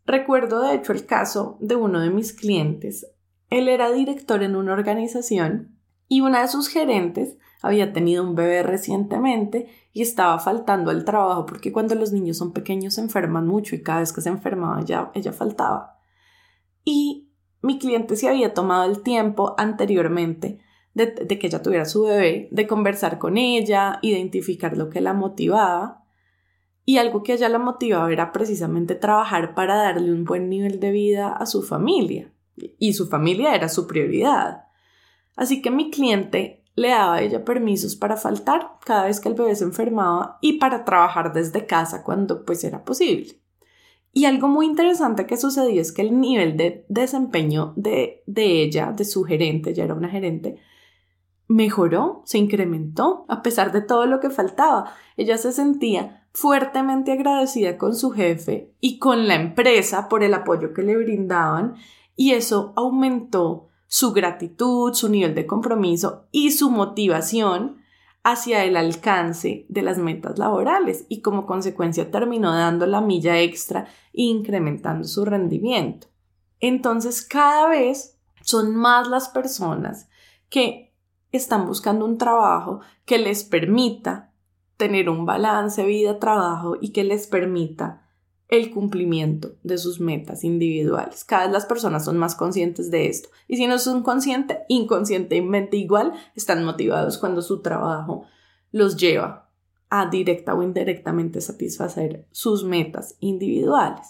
Recuerdo 0.06 0.60
de 0.60 0.74
hecho 0.74 0.90
el 0.90 1.06
caso 1.06 1.56
de 1.60 1.76
uno 1.76 2.00
de 2.00 2.10
mis 2.10 2.32
clientes. 2.32 3.06
Él 3.48 3.68
era 3.68 3.92
director 3.92 4.42
en 4.42 4.56
una 4.56 4.72
organización 4.72 5.78
y 6.08 6.22
una 6.22 6.42
de 6.42 6.48
sus 6.48 6.66
gerentes 6.66 7.36
había 7.62 7.92
tenido 7.92 8.24
un 8.24 8.34
bebé 8.34 8.64
recientemente 8.64 9.68
y 9.92 10.02
estaba 10.02 10.40
faltando 10.40 10.90
al 10.90 11.04
trabajo 11.04 11.46
porque 11.46 11.70
cuando 11.70 11.94
los 11.94 12.10
niños 12.12 12.38
son 12.38 12.52
pequeños 12.52 12.94
se 12.94 13.02
enferman 13.02 13.46
mucho 13.46 13.76
y 13.76 13.84
cada 13.84 14.00
vez 14.00 14.12
que 14.12 14.20
se 14.20 14.30
enfermaba 14.30 14.80
ella, 14.80 15.12
ella 15.14 15.32
faltaba. 15.32 16.00
Y 16.84 17.28
mi 17.62 17.78
cliente 17.78 18.16
se 18.16 18.28
había 18.28 18.54
tomado 18.54 18.90
el 18.90 19.02
tiempo 19.02 19.54
anteriormente 19.56 20.58
de, 20.94 21.38
que 21.38 21.46
ella 21.46 21.62
tuviera 21.62 21.84
su 21.84 22.02
bebé, 22.02 22.48
de 22.50 22.66
conversar 22.66 23.18
con 23.18 23.38
ella, 23.38 23.98
identificar 24.02 24.76
lo 24.76 24.90
que 24.90 25.00
la 25.00 25.14
motivaba. 25.14 26.04
Y 26.84 26.98
algo 26.98 27.22
que 27.22 27.34
ella 27.34 27.48
la 27.48 27.58
motivaba 27.58 28.12
era 28.12 28.32
precisamente 28.32 28.94
trabajar 28.94 29.54
para 29.54 29.76
darle 29.76 30.12
un 30.12 30.24
buen 30.24 30.50
nivel 30.50 30.80
de 30.80 30.90
vida 30.90 31.32
a 31.32 31.46
su 31.46 31.62
familia. 31.62 32.32
Y 32.78 32.92
su 32.92 33.06
familia 33.06 33.54
era 33.54 33.68
su 33.68 33.86
prioridad. 33.86 34.64
Así 35.36 35.62
que 35.62 35.70
mi 35.70 35.90
cliente 35.90 36.64
le 36.74 36.88
daba 36.88 37.16
a 37.16 37.22
ella 37.22 37.44
permisos 37.44 37.96
para 37.96 38.16
faltar 38.16 38.78
cada 38.84 39.04
vez 39.04 39.20
que 39.20 39.28
el 39.28 39.34
bebé 39.34 39.54
se 39.54 39.64
enfermaba 39.64 40.38
y 40.40 40.54
para 40.54 40.84
trabajar 40.84 41.32
desde 41.32 41.66
casa 41.66 42.02
cuando 42.02 42.44
pues 42.44 42.64
era 42.64 42.84
posible. 42.84 43.41
Y 44.12 44.26
algo 44.26 44.48
muy 44.48 44.66
interesante 44.66 45.26
que 45.26 45.38
sucedió 45.38 45.80
es 45.80 45.90
que 45.90 46.02
el 46.02 46.20
nivel 46.20 46.56
de 46.56 46.84
desempeño 46.88 47.72
de, 47.76 48.22
de 48.26 48.62
ella, 48.62 48.92
de 48.92 49.04
su 49.04 49.24
gerente, 49.24 49.72
ya 49.72 49.84
era 49.84 49.94
una 49.94 50.10
gerente, 50.10 50.58
mejoró, 51.48 52.22
se 52.24 52.38
incrementó, 52.38 53.24
a 53.28 53.42
pesar 53.42 53.72
de 53.72 53.80
todo 53.80 54.06
lo 54.06 54.20
que 54.20 54.30
faltaba. 54.30 54.92
Ella 55.16 55.38
se 55.38 55.52
sentía 55.52 56.26
fuertemente 56.32 57.12
agradecida 57.12 57.78
con 57.78 57.94
su 57.94 58.10
jefe 58.10 58.74
y 58.80 58.98
con 58.98 59.28
la 59.28 59.34
empresa 59.34 60.08
por 60.08 60.22
el 60.22 60.34
apoyo 60.34 60.72
que 60.72 60.82
le 60.82 60.96
brindaban 60.96 61.74
y 62.16 62.32
eso 62.32 62.72
aumentó 62.76 63.68
su 63.86 64.12
gratitud, 64.12 64.94
su 64.94 65.08
nivel 65.08 65.34
de 65.34 65.46
compromiso 65.46 66.26
y 66.32 66.52
su 66.52 66.70
motivación 66.70 67.81
hacia 68.24 68.64
el 68.64 68.76
alcance 68.76 69.66
de 69.68 69.82
las 69.82 69.98
metas 69.98 70.38
laborales 70.38 71.06
y 71.08 71.22
como 71.22 71.46
consecuencia 71.46 72.10
terminó 72.10 72.52
dando 72.54 72.86
la 72.86 73.00
milla 73.00 73.40
extra 73.40 73.86
e 74.12 74.22
incrementando 74.22 75.06
su 75.06 75.24
rendimiento. 75.24 76.06
Entonces 76.60 77.22
cada 77.22 77.68
vez 77.68 78.18
son 78.42 78.76
más 78.76 79.08
las 79.08 79.28
personas 79.28 80.08
que 80.48 80.94
están 81.32 81.66
buscando 81.66 82.04
un 82.04 82.18
trabajo 82.18 82.80
que 83.04 83.18
les 83.18 83.42
permita 83.42 84.32
tener 84.76 85.08
un 85.08 85.26
balance 85.26 85.84
vida-trabajo 85.84 86.76
y 86.80 86.92
que 86.92 87.04
les 87.04 87.26
permita 87.26 88.01
el 88.52 88.70
cumplimiento 88.70 89.54
de 89.62 89.78
sus 89.78 89.98
metas 89.98 90.44
individuales. 90.44 91.24
Cada 91.24 91.44
vez 91.44 91.52
las 91.52 91.64
personas 91.64 92.04
son 92.04 92.18
más 92.18 92.34
conscientes 92.34 92.90
de 92.90 93.06
esto. 93.06 93.30
Y 93.48 93.56
si 93.56 93.66
no 93.66 93.78
son 93.78 94.02
conscientes, 94.02 94.58
inconscientemente 94.68 95.78
igual, 95.78 96.12
están 96.36 96.62
motivados 96.62 97.16
cuando 97.16 97.40
su 97.40 97.62
trabajo 97.62 98.26
los 98.70 98.98
lleva 98.98 99.48
a 99.88 100.10
directa 100.10 100.54
o 100.54 100.62
indirectamente 100.62 101.40
satisfacer 101.40 102.26
sus 102.30 102.62
metas 102.62 103.16
individuales. 103.20 104.06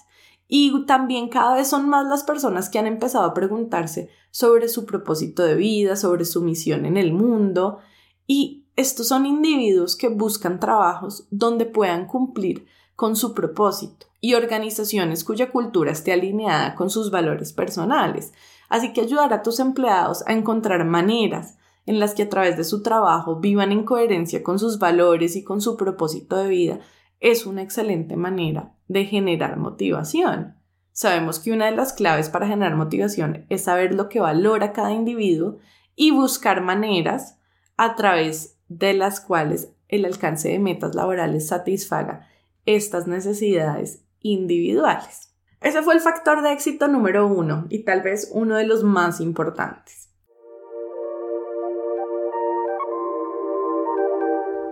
Y 0.49 0.87
también 0.87 1.29
cada 1.29 1.55
vez 1.55 1.69
son 1.69 1.89
más 1.89 2.05
las 2.09 2.25
personas 2.25 2.69
que 2.69 2.81
han 2.81 2.89
empezado 2.89 3.25
a 3.25 3.35
preguntarse 3.35 4.11
sobre 4.33 4.67
su 4.67 4.87
propósito 4.87 5.45
de 5.45 5.55
vida, 5.55 5.95
sobre 5.95 6.25
su 6.25 6.43
misión 6.43 6.85
en 6.85 6.97
el 6.97 7.13
mundo. 7.13 7.79
Y 8.27 8.67
estos 8.75 9.07
son 9.07 9.25
individuos 9.25 9.95
que 9.95 10.09
buscan 10.09 10.59
trabajos 10.59 11.29
donde 11.31 11.65
puedan 11.65 12.09
cumplir 12.09 12.67
con 12.97 13.17
su 13.17 13.35
propósito 13.35 14.07
y 14.21 14.35
organizaciones 14.35 15.25
cuya 15.25 15.51
cultura 15.51 15.93
esté 15.93 16.13
alineada 16.13 16.75
con 16.75 16.91
sus 16.91 17.11
valores 17.11 17.53
personales. 17.53 18.33
Así 18.69 18.93
que 18.93 19.03
ayudar 19.03 19.33
a 19.33 19.43
tus 19.43 19.61
empleados 19.61 20.25
a 20.27 20.33
encontrar 20.33 20.85
maneras 20.85 21.59
en 21.87 21.99
las 21.99 22.15
que 22.15 22.23
a 22.23 22.29
través 22.29 22.57
de 22.57 22.65
su 22.65 22.83
trabajo 22.83 23.41
vivan 23.41 23.73
en 23.73 23.85
coherencia 23.85 24.43
con 24.43 24.59
sus 24.59 24.79
valores 24.79 25.37
y 25.37 25.43
con 25.43 25.61
su 25.61 25.77
propósito 25.77 26.37
de 26.37 26.49
vida 26.49 26.81
es 27.21 27.47
una 27.47 27.63
excelente 27.63 28.17
manera 28.17 28.75
de 28.89 29.05
generar 29.05 29.57
motivación. 29.57 30.57
Sabemos 30.93 31.39
que 31.39 31.53
una 31.53 31.67
de 31.67 31.77
las 31.77 31.93
claves 31.93 32.29
para 32.29 32.47
generar 32.47 32.77
motivación 32.77 33.47
es 33.49 33.65
saber 33.65 33.95
lo 33.95 34.09
que 34.09 34.21
valora 34.21 34.73
cada 34.73 34.93
individuo 34.93 35.59
y 35.97 36.11
buscar 36.11 36.63
maneras 36.63 37.39
a 37.77 37.97
través 37.97 38.59
de 38.69 38.95
las 38.95 39.21
cuales 39.21 39.73
el 39.89 40.05
alcance 40.05 40.49
de 40.49 40.59
metas 40.59 40.95
laborales 40.95 41.49
satisfaga 41.49 42.29
estas 42.67 43.07
necesidades 43.07 44.05
individuales. 44.21 45.35
Ese 45.61 45.83
fue 45.83 45.95
el 45.95 46.01
factor 46.01 46.43
de 46.43 46.53
éxito 46.53 46.89
número 46.89 47.27
uno 47.27 47.67
y 47.69 47.85
tal 47.85 48.03
vez 48.03 48.31
uno 48.33 48.57
de 48.57 48.67
los 48.67 48.83
más 48.83 49.21
importantes. 49.21 50.09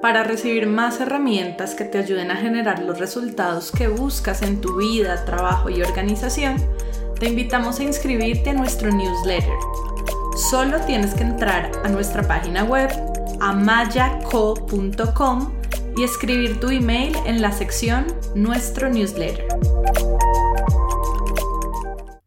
Para 0.02 0.24
recibir 0.24 0.66
más 0.66 0.98
herramientas 1.00 1.74
que 1.74 1.84
te 1.84 1.98
ayuden 1.98 2.30
a 2.30 2.36
generar 2.36 2.82
los 2.82 2.98
resultados 2.98 3.70
que 3.70 3.86
buscas 3.86 4.40
en 4.40 4.62
tu 4.62 4.76
vida, 4.76 5.26
trabajo 5.26 5.68
y 5.68 5.82
organización, 5.82 6.56
te 7.18 7.28
invitamos 7.28 7.80
a 7.80 7.84
inscribirte 7.84 8.48
a 8.50 8.54
nuestro 8.54 8.90
newsletter. 8.90 9.58
Solo 10.50 10.80
tienes 10.86 11.12
que 11.14 11.24
entrar 11.24 11.70
a 11.84 11.88
nuestra 11.90 12.22
página 12.22 12.64
web 12.64 12.90
amayaco.com 13.40 14.40
y 16.00 16.04
escribir 16.04 16.58
tu 16.58 16.70
email 16.70 17.14
en 17.26 17.42
la 17.42 17.52
sección 17.52 18.06
Nuestro 18.34 18.88
newsletter. 18.88 19.46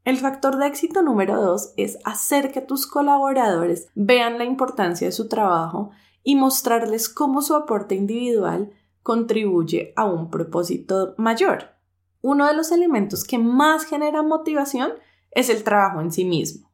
El 0.05 0.17
factor 0.17 0.57
de 0.57 0.67
éxito 0.67 1.01
número 1.01 1.41
dos 1.41 1.73
es 1.75 1.97
hacer 2.05 2.51
que 2.51 2.61
tus 2.61 2.85
colaboradores 2.85 3.87
vean 3.95 4.37
la 4.37 4.43
importancia 4.43 5.07
de 5.07 5.11
su 5.11 5.27
trabajo 5.27 5.89
y 6.21 6.35
mostrarles 6.35 7.09
cómo 7.09 7.41
su 7.41 7.55
aporte 7.55 7.95
individual 7.95 8.71
contribuye 9.01 9.91
a 9.95 10.05
un 10.05 10.29
propósito 10.29 11.15
mayor. 11.17 11.71
Uno 12.21 12.45
de 12.45 12.53
los 12.53 12.71
elementos 12.71 13.23
que 13.23 13.39
más 13.39 13.85
genera 13.85 14.21
motivación 14.21 14.91
es 15.31 15.49
el 15.49 15.63
trabajo 15.63 15.99
en 15.99 16.11
sí 16.11 16.25
mismo. 16.25 16.69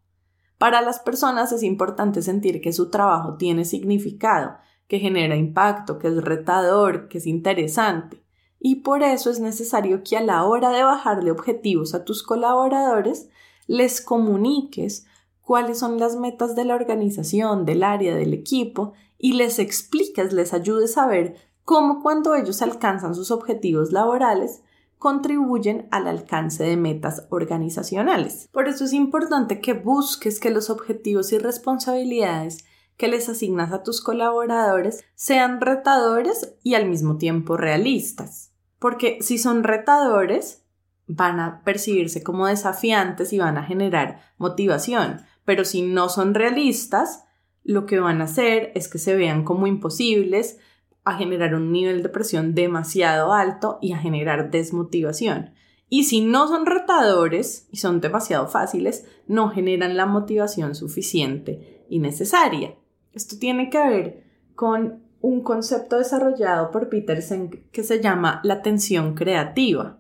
Para 0.58 0.82
las 0.82 1.00
personas 1.00 1.54
es 1.54 1.64
importante 1.64 2.22
sentir 2.22 2.60
que 2.60 2.74
su 2.74 2.90
trabajo 2.90 3.38
tiene 3.38 3.64
significado, 3.64 4.58
que 4.90 5.00
genera 5.00 5.38
impacto, 5.38 6.00
que 6.00 6.08
es 6.08 6.16
retador, 6.16 7.08
que 7.08 7.20
es 7.20 7.28
interesante. 7.28 8.22
Y 8.60 8.78
por 8.78 9.04
eso 9.04 9.30
es 9.30 9.40
necesario 9.40 10.04
que 10.04 10.18
a 10.18 10.22
la 10.22 10.44
hora 10.44 10.72
de 10.72 10.84
bajarle 10.84 11.32
objetivos 11.32 11.94
a 11.94 12.04
tus 12.04 12.24
colaboradores, 12.24 13.30
les 13.68 14.02
comuniques 14.02 15.06
cuáles 15.42 15.80
son 15.80 16.00
las 16.00 16.16
metas 16.18 16.56
de 16.56 16.66
la 16.66 16.76
organización, 16.76 17.66
del 17.66 17.84
área, 17.84 18.16
del 18.16 18.34
equipo, 18.34 18.94
y 19.18 19.34
les 19.34 19.60
expliques, 19.60 20.34
les 20.34 20.54
ayudes 20.54 20.98
a 20.98 21.08
ver 21.08 21.36
cómo 21.64 22.02
cuando 22.02 22.34
ellos 22.34 22.64
alcanzan 22.64 23.14
sus 23.14 23.30
objetivos 23.30 23.92
laborales, 23.92 24.64
contribuyen 24.98 25.88
al 25.92 26.08
alcance 26.08 26.64
de 26.64 26.78
metas 26.78 27.28
organizacionales. 27.30 28.50
Por 28.52 28.68
eso 28.68 28.86
es 28.86 28.94
importante 28.94 29.62
que 29.62 29.74
busques 29.74 30.40
que 30.40 30.50
los 30.50 30.72
objetivos 30.72 31.32
y 31.32 31.38
responsabilidades 31.38 32.66
que 33.00 33.08
les 33.08 33.30
asignas 33.30 33.72
a 33.72 33.82
tus 33.82 34.02
colaboradores 34.02 35.06
sean 35.16 35.62
retadores 35.62 36.58
y 36.64 36.74
al 36.76 36.90
mismo 36.90 37.18
tiempo 37.18 37.56
realistas. 37.56 38.52
Porque 38.78 39.20
si 39.22 39.38
son 39.38 39.64
retadores, 39.64 40.66
van 41.08 41.40
a 41.40 41.64
percibirse 41.64 42.24
como 42.24 42.48
desafiantes 42.48 43.32
y 43.32 43.40
van 43.40 43.58
a 43.58 43.64
generar 43.64 44.20
motivación. 44.38 45.22
Pero 45.46 45.64
si 45.64 45.82
no 45.82 46.10
son 46.10 46.34
realistas, 46.34 47.24
lo 47.64 47.86
que 47.86 48.02
van 48.02 48.20
a 48.20 48.26
hacer 48.26 48.74
es 48.76 48.90
que 48.90 48.98
se 48.98 49.16
vean 49.16 49.46
como 49.46 49.66
imposibles, 49.66 50.60
a 51.06 51.16
generar 51.18 51.56
un 51.56 51.72
nivel 51.72 52.04
de 52.04 52.10
presión 52.10 52.54
demasiado 52.54 53.32
alto 53.32 53.80
y 53.82 53.94
a 53.94 53.98
generar 53.98 54.52
desmotivación. 54.52 55.54
Y 55.88 56.04
si 56.04 56.20
no 56.20 56.50
son 56.50 56.66
retadores 56.66 57.70
y 57.72 57.78
son 57.78 58.02
demasiado 58.02 58.50
fáciles, 58.50 59.08
no 59.26 59.52
generan 59.52 59.96
la 59.96 60.06
motivación 60.06 60.76
suficiente 60.76 61.86
y 61.88 62.00
necesaria. 62.00 62.76
Esto 63.14 63.38
tiene 63.40 63.70
que 63.70 63.80
ver 63.80 64.24
con 64.56 65.04
un 65.22 65.42
concepto 65.44 65.98
desarrollado 65.98 66.72
por 66.72 66.90
Peterson 66.90 67.50
que 67.72 67.84
se 67.84 68.02
llama 68.02 68.40
la 68.44 68.62
tensión 68.62 69.16
creativa 69.16 70.00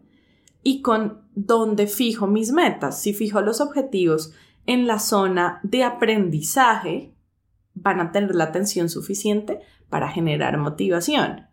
y 0.64 0.82
con 0.82 1.22
dónde 1.36 1.88
fijo 1.88 2.28
mis 2.28 2.52
metas. 2.52 3.02
Si 3.02 3.14
fijo 3.14 3.42
los 3.42 3.62
objetivos 3.62 4.34
en 4.66 4.88
la 4.88 5.00
zona 5.00 5.60
de 5.64 5.84
aprendizaje, 5.84 7.14
van 7.74 8.00
a 8.00 8.12
tener 8.12 8.36
la 8.36 8.46
atención 8.46 8.90
suficiente 8.90 9.60
para 9.90 10.10
generar 10.10 10.58
motivación. 10.58 11.48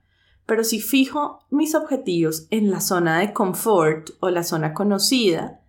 Pero 0.44 0.62
si 0.62 0.80
fijo 0.80 1.40
mis 1.50 1.74
objetivos 1.74 2.46
en 2.50 2.70
la 2.70 2.80
zona 2.80 3.18
de 3.18 3.32
confort 3.32 4.10
o 4.20 4.30
la 4.30 4.42
zona 4.42 4.74
conocida, 4.74 5.60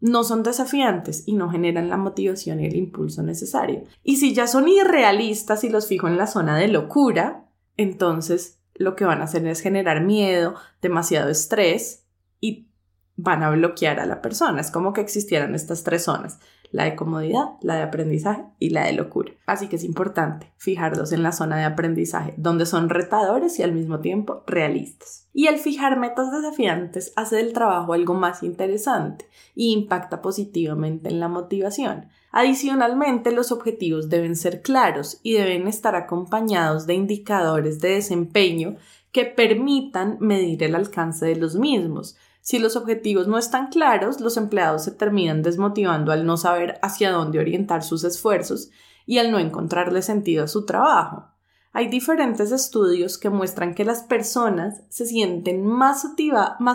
no 0.00 0.24
son 0.24 0.42
desafiantes 0.42 1.24
y 1.26 1.34
no 1.34 1.50
generan 1.50 1.88
la 1.88 1.96
motivación 1.96 2.60
y 2.60 2.66
el 2.66 2.76
impulso 2.76 3.22
necesario. 3.22 3.84
Y 4.02 4.16
si 4.16 4.34
ya 4.34 4.46
son 4.46 4.68
irrealistas 4.68 5.62
y 5.64 5.68
los 5.68 5.86
fijo 5.86 6.08
en 6.08 6.16
la 6.16 6.26
zona 6.26 6.56
de 6.56 6.68
locura, 6.68 7.46
entonces 7.76 8.60
lo 8.74 8.96
que 8.96 9.04
van 9.04 9.20
a 9.20 9.24
hacer 9.24 9.46
es 9.46 9.60
generar 9.60 10.02
miedo, 10.02 10.54
demasiado 10.80 11.28
estrés 11.28 12.06
y 12.40 12.68
van 13.16 13.42
a 13.42 13.50
bloquear 13.50 14.00
a 14.00 14.06
la 14.06 14.22
persona. 14.22 14.60
Es 14.60 14.70
como 14.70 14.94
que 14.94 15.02
existieran 15.02 15.54
estas 15.54 15.84
tres 15.84 16.04
zonas 16.04 16.38
la 16.70 16.84
de 16.84 16.96
comodidad, 16.96 17.50
la 17.62 17.76
de 17.76 17.82
aprendizaje 17.82 18.44
y 18.58 18.70
la 18.70 18.84
de 18.84 18.92
locura. 18.92 19.32
Así 19.46 19.68
que 19.68 19.76
es 19.76 19.84
importante 19.84 20.52
fijarlos 20.56 21.12
en 21.12 21.22
la 21.22 21.32
zona 21.32 21.56
de 21.58 21.64
aprendizaje, 21.64 22.34
donde 22.36 22.66
son 22.66 22.88
retadores 22.88 23.58
y 23.58 23.62
al 23.62 23.72
mismo 23.72 24.00
tiempo 24.00 24.42
realistas. 24.46 25.28
Y 25.32 25.46
el 25.46 25.58
fijar 25.58 25.98
metas 25.98 26.30
desafiantes 26.32 27.12
hace 27.16 27.36
del 27.36 27.52
trabajo 27.52 27.92
algo 27.92 28.14
más 28.14 28.42
interesante 28.42 29.26
y 29.54 29.72
impacta 29.72 30.22
positivamente 30.22 31.08
en 31.08 31.20
la 31.20 31.28
motivación. 31.28 32.08
Adicionalmente, 32.32 33.32
los 33.32 33.50
objetivos 33.50 34.08
deben 34.08 34.36
ser 34.36 34.62
claros 34.62 35.18
y 35.22 35.34
deben 35.34 35.66
estar 35.66 35.96
acompañados 35.96 36.86
de 36.86 36.94
indicadores 36.94 37.80
de 37.80 37.90
desempeño 37.90 38.76
que 39.12 39.24
permitan 39.24 40.18
medir 40.20 40.62
el 40.62 40.76
alcance 40.76 41.26
de 41.26 41.36
los 41.36 41.56
mismos, 41.56 42.16
si 42.40 42.58
los 42.58 42.76
objetivos 42.76 43.28
no 43.28 43.38
están 43.38 43.68
claros, 43.68 44.20
los 44.20 44.36
empleados 44.36 44.84
se 44.84 44.92
terminan 44.92 45.42
desmotivando 45.42 46.12
al 46.12 46.24
no 46.26 46.36
saber 46.36 46.78
hacia 46.82 47.10
dónde 47.10 47.38
orientar 47.38 47.82
sus 47.82 48.04
esfuerzos 48.04 48.70
y 49.06 49.18
al 49.18 49.30
no 49.30 49.38
encontrarle 49.38 50.02
sentido 50.02 50.44
a 50.44 50.48
su 50.48 50.64
trabajo. 50.64 51.30
Hay 51.72 51.88
diferentes 51.88 52.50
estudios 52.50 53.18
que 53.18 53.30
muestran 53.30 53.74
que 53.74 53.84
las 53.84 54.02
personas 54.02 54.82
se 54.88 55.06
sienten 55.06 55.64
más, 55.64 56.04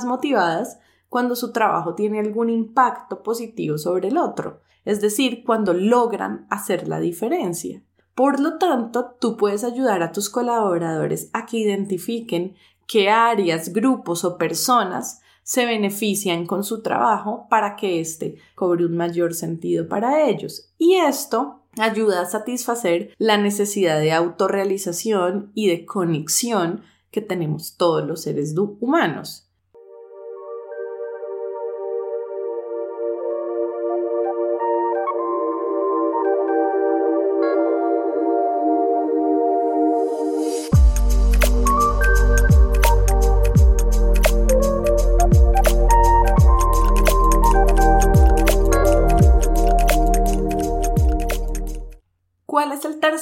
motivadas 0.05 0.79
cuando 1.09 1.35
su 1.35 1.51
trabajo 1.51 1.95
tiene 1.95 2.19
algún 2.19 2.49
impacto 2.49 3.21
positivo 3.21 3.77
sobre 3.77 4.07
el 4.07 4.17
otro, 4.17 4.61
es 4.85 5.01
decir, 5.01 5.43
cuando 5.43 5.73
logran 5.73 6.47
hacer 6.49 6.87
la 6.87 6.99
diferencia. 6.99 7.83
Por 8.13 8.39
lo 8.39 8.57
tanto, 8.57 9.17
tú 9.19 9.35
puedes 9.35 9.65
ayudar 9.65 10.01
a 10.01 10.13
tus 10.13 10.29
colaboradores 10.29 11.29
a 11.33 11.45
que 11.45 11.57
identifiquen 11.57 12.55
qué 12.87 13.09
áreas, 13.09 13.73
grupos 13.73 14.23
o 14.23 14.37
personas 14.37 15.21
se 15.45 15.67
benefician 15.67 16.47
con 16.47 16.63
su 16.63 16.81
trabajo 16.81 17.45
para 17.51 17.75
que 17.75 17.99
éste 17.99 18.35
cobre 18.55 18.83
un 18.83 18.97
mayor 18.97 19.35
sentido 19.35 19.87
para 19.87 20.27
ellos. 20.27 20.73
Y 20.79 20.95
esto 20.95 21.61
ayuda 21.77 22.21
a 22.21 22.25
satisfacer 22.25 23.13
la 23.19 23.37
necesidad 23.37 23.99
de 23.99 24.11
autorrealización 24.11 25.51
y 25.53 25.67
de 25.67 25.85
conexión 25.85 26.81
que 27.11 27.21
tenemos 27.21 27.77
todos 27.77 28.05
los 28.05 28.23
seres 28.23 28.55
humanos. 28.57 29.44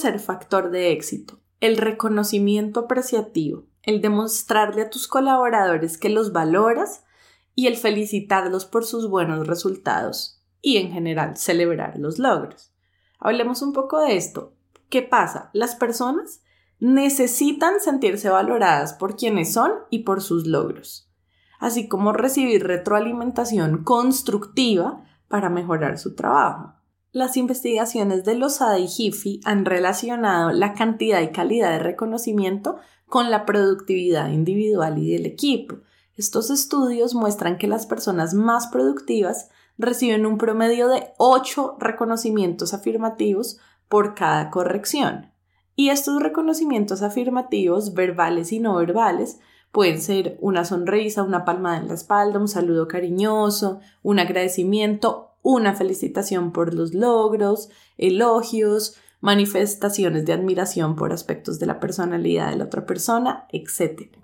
Tercer 0.03 0.19
factor 0.19 0.69
de 0.69 0.91
éxito, 0.91 1.39
el 1.61 1.77
reconocimiento 1.77 2.81
apreciativo, 2.81 3.63
el 3.83 4.01
demostrarle 4.01 4.81
a 4.81 4.89
tus 4.89 5.07
colaboradores 5.07 5.97
que 5.97 6.09
los 6.09 6.33
valoras 6.33 7.05
y 7.55 7.67
el 7.67 7.77
felicitarlos 7.77 8.65
por 8.65 8.83
sus 8.83 9.09
buenos 9.09 9.47
resultados 9.47 10.43
y 10.61 10.75
en 10.75 10.91
general 10.91 11.37
celebrar 11.37 11.97
los 11.99 12.19
logros. 12.19 12.73
Hablemos 13.17 13.61
un 13.61 13.71
poco 13.71 14.01
de 14.01 14.17
esto. 14.17 14.53
¿Qué 14.89 15.03
pasa? 15.03 15.51
Las 15.53 15.75
personas 15.75 16.41
necesitan 16.79 17.79
sentirse 17.79 18.27
valoradas 18.27 18.93
por 18.93 19.15
quienes 19.15 19.53
son 19.53 19.71
y 19.89 19.99
por 19.99 20.21
sus 20.21 20.47
logros, 20.47 21.09
así 21.59 21.87
como 21.87 22.11
recibir 22.11 22.67
retroalimentación 22.67 23.85
constructiva 23.85 25.05
para 25.29 25.49
mejorar 25.49 25.97
su 25.97 26.13
trabajo. 26.13 26.82
Las 27.13 27.37
investigaciones 27.37 28.25
de 28.25 28.33
Losada 28.33 28.79
y 28.79 28.89
han 29.45 29.65
relacionado 29.65 30.51
la 30.51 30.73
cantidad 30.73 31.21
y 31.21 31.27
calidad 31.27 31.69
de 31.69 31.77
reconocimiento 31.77 32.77
con 33.05 33.29
la 33.29 33.45
productividad 33.45 34.31
individual 34.31 34.97
y 34.97 35.11
del 35.11 35.27
equipo. 35.27 35.75
Estos 36.17 36.49
estudios 36.49 37.13
muestran 37.13 37.59
que 37.59 37.67
las 37.67 37.85
personas 37.85 38.33
más 38.33 38.65
productivas 38.65 39.51
reciben 39.77 40.25
un 40.25 40.39
promedio 40.39 40.87
de 40.87 41.09
8 41.19 41.77
reconocimientos 41.79 42.73
afirmativos 42.73 43.59
por 43.87 44.15
cada 44.15 44.49
corrección. 44.49 45.31
Y 45.75 45.89
estos 45.89 46.19
reconocimientos 46.19 47.03
afirmativos, 47.03 47.93
verbales 47.93 48.51
y 48.51 48.59
no 48.59 48.77
verbales, 48.77 49.39
pueden 49.71 50.01
ser 50.01 50.39
una 50.41 50.65
sonrisa, 50.65 51.21
una 51.21 51.45
palmada 51.45 51.77
en 51.77 51.89
la 51.89 51.93
espalda, 51.93 52.39
un 52.39 52.47
saludo 52.47 52.87
cariñoso, 52.87 53.81
un 54.01 54.17
agradecimiento 54.17 55.32
una 55.43 55.75
felicitación 55.75 56.51
por 56.51 56.73
los 56.73 56.95
logros, 56.95 57.69
elogios, 57.97 58.95
manifestaciones 59.21 60.25
de 60.25 60.33
admiración 60.33 60.95
por 60.95 61.13
aspectos 61.13 61.59
de 61.59 61.67
la 61.67 61.79
personalidad 61.79 62.49
de 62.49 62.57
la 62.57 62.65
otra 62.65 62.85
persona, 62.85 63.47
etc. 63.51 64.17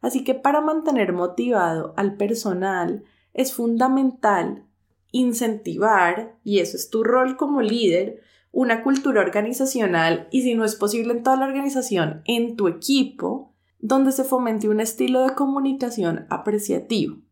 Así 0.00 0.24
que 0.24 0.34
para 0.34 0.60
mantener 0.60 1.12
motivado 1.12 1.92
al 1.96 2.16
personal 2.16 3.04
es 3.34 3.52
fundamental 3.52 4.64
incentivar, 5.12 6.36
y 6.42 6.58
eso 6.58 6.76
es 6.76 6.90
tu 6.90 7.04
rol 7.04 7.36
como 7.36 7.62
líder, 7.62 8.20
una 8.50 8.82
cultura 8.82 9.20
organizacional 9.20 10.28
y 10.30 10.42
si 10.42 10.54
no 10.54 10.64
es 10.64 10.76
posible 10.76 11.12
en 11.12 11.22
toda 11.22 11.36
la 11.36 11.46
organización, 11.46 12.22
en 12.24 12.56
tu 12.56 12.68
equipo, 12.68 13.52
donde 13.78 14.12
se 14.12 14.24
fomente 14.24 14.68
un 14.68 14.80
estilo 14.80 15.22
de 15.22 15.34
comunicación 15.34 16.26
apreciativo. 16.30 17.23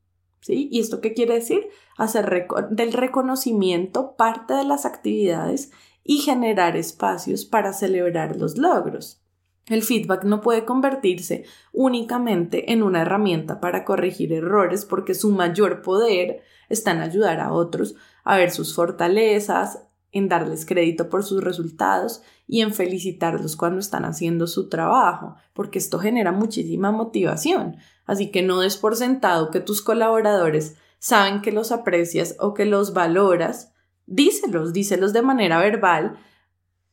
¿Y 0.49 0.81
esto 0.81 1.01
qué 1.01 1.15
quiere 1.15 1.35
decir? 1.35 1.69
Hacer 1.97 2.49
del 2.71 2.93
reconocimiento 2.93 4.17
parte 4.17 4.55
de 4.55 4.65
las 4.65 4.85
actividades 4.85 5.71
y 6.05 6.19
generar 6.19 6.77
espacios 6.77 7.45
para 7.45 7.73
celebrar 7.73 8.37
los 8.37 8.59
logros. 8.59 9.23
El 9.67 9.83
feedback 9.83 10.25
no 10.25 10.41
puede 10.41 10.65
convertirse 10.65 11.45
únicamente 11.73 12.73
en 12.73 12.83
una 12.83 13.03
herramienta 13.03 13.61
para 13.61 13.85
corregir 13.85 14.33
errores 14.33 14.85
porque 14.85 15.15
su 15.15 15.31
mayor 15.31 15.83
poder 15.83 16.43
está 16.69 16.91
en 16.91 17.01
ayudar 17.01 17.39
a 17.39 17.53
otros 17.53 17.95
a 18.25 18.37
ver 18.37 18.51
sus 18.51 18.75
fortalezas, 18.75 19.87
en 20.11 20.29
darles 20.29 20.67
crédito 20.67 21.09
por 21.09 21.25
sus 21.25 21.43
resultados 21.43 22.23
y 22.47 22.61
en 22.61 22.75
felicitarlos 22.75 23.57
cuando 23.57 23.81
están 23.81 24.05
haciendo 24.05 24.47
su 24.47 24.69
trabajo, 24.69 25.37
porque 25.55 25.79
esto 25.79 25.99
genera 25.99 26.33
muchísima 26.33 26.93
motivación. 26.93 27.77
Así 28.07 28.31
que 28.31 28.43
no 28.43 28.61
des 28.61 28.77
por 28.77 28.97
sentado 28.97 29.51
que 29.51 29.61
tus 29.61 29.83
colaboradores 29.83 30.77
saben 30.99 31.43
que 31.43 31.53
los 31.53 31.73
aprecias 31.73 32.37
o 32.39 32.55
que 32.55 32.65
los 32.65 32.93
valoras. 32.93 33.73
Díselos, 34.07 34.73
díselos 34.73 35.13
de 35.13 35.23
manera 35.23 35.59
verbal 35.59 36.19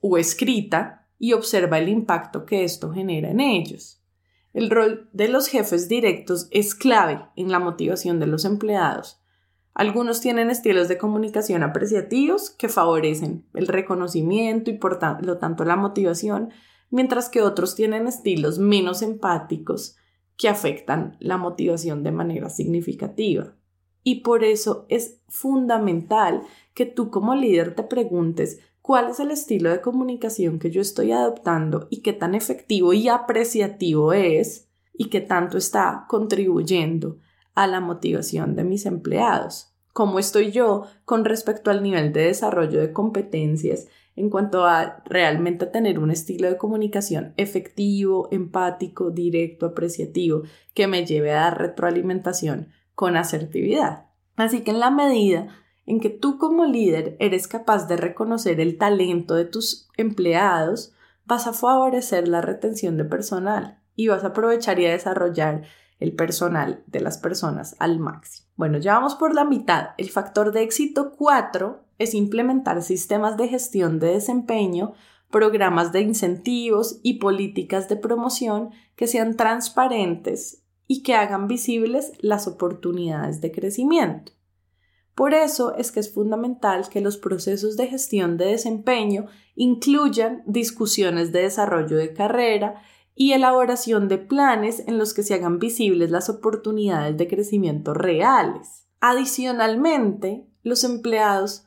o 0.02 0.18
escrita 0.18 1.08
y 1.18 1.34
observa 1.34 1.78
el 1.78 1.90
impacto 1.90 2.46
que 2.46 2.64
esto 2.64 2.92
genera 2.92 3.30
en 3.30 3.40
ellos. 3.40 4.02
El 4.54 4.70
rol 4.70 5.10
de 5.14 5.28
los 5.28 5.48
jefes 5.48 5.88
directos 5.88 6.48
es 6.52 6.74
clave 6.74 7.22
en 7.36 7.52
la 7.52 7.60
motivación 7.60 8.20
de 8.20 8.28
los 8.28 8.46
empleados. 8.46 9.22
Algunos 9.74 10.22
tienen 10.22 10.50
estilos 10.50 10.88
de 10.88 10.98
comunicación 10.98 11.62
apreciativos 11.62 12.50
que 12.50 12.68
favorecen 12.68 13.46
el 13.54 13.68
reconocimiento 13.68 14.72
y 14.72 14.78
por 14.78 15.00
lo 15.24 15.38
tanto 15.38 15.66
la 15.66 15.76
motivación, 15.76 16.50
mientras 16.90 17.30
que 17.30 17.42
otros 17.42 17.76
tienen 17.76 18.08
estilos 18.08 18.58
menos 18.58 19.02
empáticos 19.02 19.99
que 20.40 20.48
afectan 20.48 21.18
la 21.20 21.38
motivación 21.38 22.02
de 22.02 22.14
manera 22.14 22.50
significativa. 22.50 23.58
Y 24.04 24.22
por 24.22 24.46
eso 24.46 24.86
es 24.88 25.20
fundamental 25.28 26.44
que 26.74 26.86
tú 26.86 27.12
como 27.12 27.36
líder 27.36 27.76
te 27.76 27.84
preguntes 27.84 28.62
cuál 28.82 29.10
es 29.10 29.20
el 29.20 29.32
estilo 29.32 29.70
de 29.70 29.82
comunicación 29.82 30.58
que 30.58 30.72
yo 30.72 30.80
estoy 30.80 31.12
adoptando 31.12 31.88
y 31.92 32.02
qué 32.02 32.14
tan 32.14 32.36
efectivo 32.36 32.94
y 32.94 33.10
apreciativo 33.10 34.14
es 34.14 34.70
y 34.94 35.10
qué 35.10 35.20
tanto 35.20 35.58
está 35.58 36.06
contribuyendo 36.08 37.18
a 37.54 37.68
la 37.68 37.82
motivación 37.82 38.56
de 38.56 38.64
mis 38.64 38.86
empleados. 38.86 39.76
¿Cómo 39.92 40.20
estoy 40.20 40.52
yo 40.52 40.86
con 41.04 41.26
respecto 41.26 41.70
al 41.70 41.84
nivel 41.84 42.14
de 42.14 42.22
desarrollo 42.22 42.80
de 42.80 42.94
competencias 42.94 43.88
en 44.20 44.30
cuanto 44.30 44.66
a 44.66 45.02
realmente 45.06 45.66
tener 45.66 45.98
un 45.98 46.12
estilo 46.12 46.50
de 46.50 46.58
comunicación 46.58 47.34
efectivo, 47.38 48.28
empático, 48.32 49.12
directo, 49.12 49.68
apreciativo, 49.68 50.44
que 50.74 50.88
me 50.88 51.06
lleve 51.06 51.32
a 51.32 51.42
dar 51.42 51.58
retroalimentación 51.58 52.70
con 52.96 53.16
asertividad? 53.16 54.08
Así 54.36 54.62
que 54.62 54.72
en 54.72 54.80
la 54.80 54.92
medida 54.92 55.48
en 55.86 56.00
que 56.00 56.10
tú 56.10 56.38
como 56.38 56.66
líder 56.66 57.16
eres 57.20 57.48
capaz 57.48 57.88
de 57.88 57.98
reconocer 57.98 58.60
el 58.60 58.78
talento 58.78 59.36
de 59.36 59.46
tus 59.46 59.88
empleados, 59.98 60.94
vas 61.26 61.48
a 61.48 61.54
favorecer 61.54 62.28
la 62.28 62.42
retención 62.42 62.98
de 62.98 63.06
personal 63.06 63.80
y 63.96 64.08
vas 64.08 64.24
a 64.24 64.28
aprovechar 64.28 64.80
y 64.80 64.86
a 64.86 64.92
desarrollar 64.92 65.64
el 66.00 66.14
personal 66.14 66.84
de 66.88 67.02
las 67.02 67.18
personas 67.18 67.76
al 67.80 68.00
máximo. 68.00 68.48
Bueno, 68.56 68.78
ya 68.78 68.94
vamos 68.94 69.16
por 69.16 69.34
la 69.34 69.46
mitad. 69.46 69.90
El 69.98 70.10
factor 70.10 70.52
de 70.52 70.64
éxito 70.64 71.14
4 71.18 71.84
es 71.98 72.14
implementar 72.14 72.82
sistemas 72.82 73.38
de 73.38 73.48
gestión 73.48 74.00
de 74.00 74.14
desempeño, 74.14 74.94
programas 75.30 75.92
de 75.92 76.02
incentivos 76.02 77.00
y 77.04 77.20
políticas 77.20 77.90
de 77.90 77.98
promoción 77.98 78.72
que 78.96 79.08
sean 79.08 79.36
transparentes 79.36 80.64
y 80.88 81.04
que 81.04 81.16
hagan 81.16 81.48
visibles 81.48 82.14
las 82.20 82.48
oportunidades 82.48 83.42
de 83.42 83.52
crecimiento. 83.52 84.32
Por 85.14 85.34
eso 85.34 85.76
es 85.76 85.92
que 85.92 86.00
es 86.00 86.14
fundamental 86.14 86.88
que 86.90 87.02
los 87.02 87.18
procesos 87.18 87.76
de 87.76 87.88
gestión 87.88 88.38
de 88.38 88.46
desempeño 88.46 89.26
incluyan 89.56 90.44
discusiones 90.46 91.34
de 91.34 91.42
desarrollo 91.42 91.98
de 91.98 92.14
carrera 92.14 92.82
y 93.16 93.34
elaboración 93.34 94.08
de 94.08 94.18
planes 94.18 94.84
en 94.88 94.98
los 94.98 95.14
que 95.14 95.24
se 95.24 95.34
hagan 95.34 95.60
visibles 95.60 96.12
las 96.12 96.30
oportunidades 96.30 97.18
de 97.18 97.28
crecimiento 97.28 97.94
reales. 97.94 98.88
Adicionalmente, 99.02 100.48
los 100.64 100.84
empleados 100.84 101.66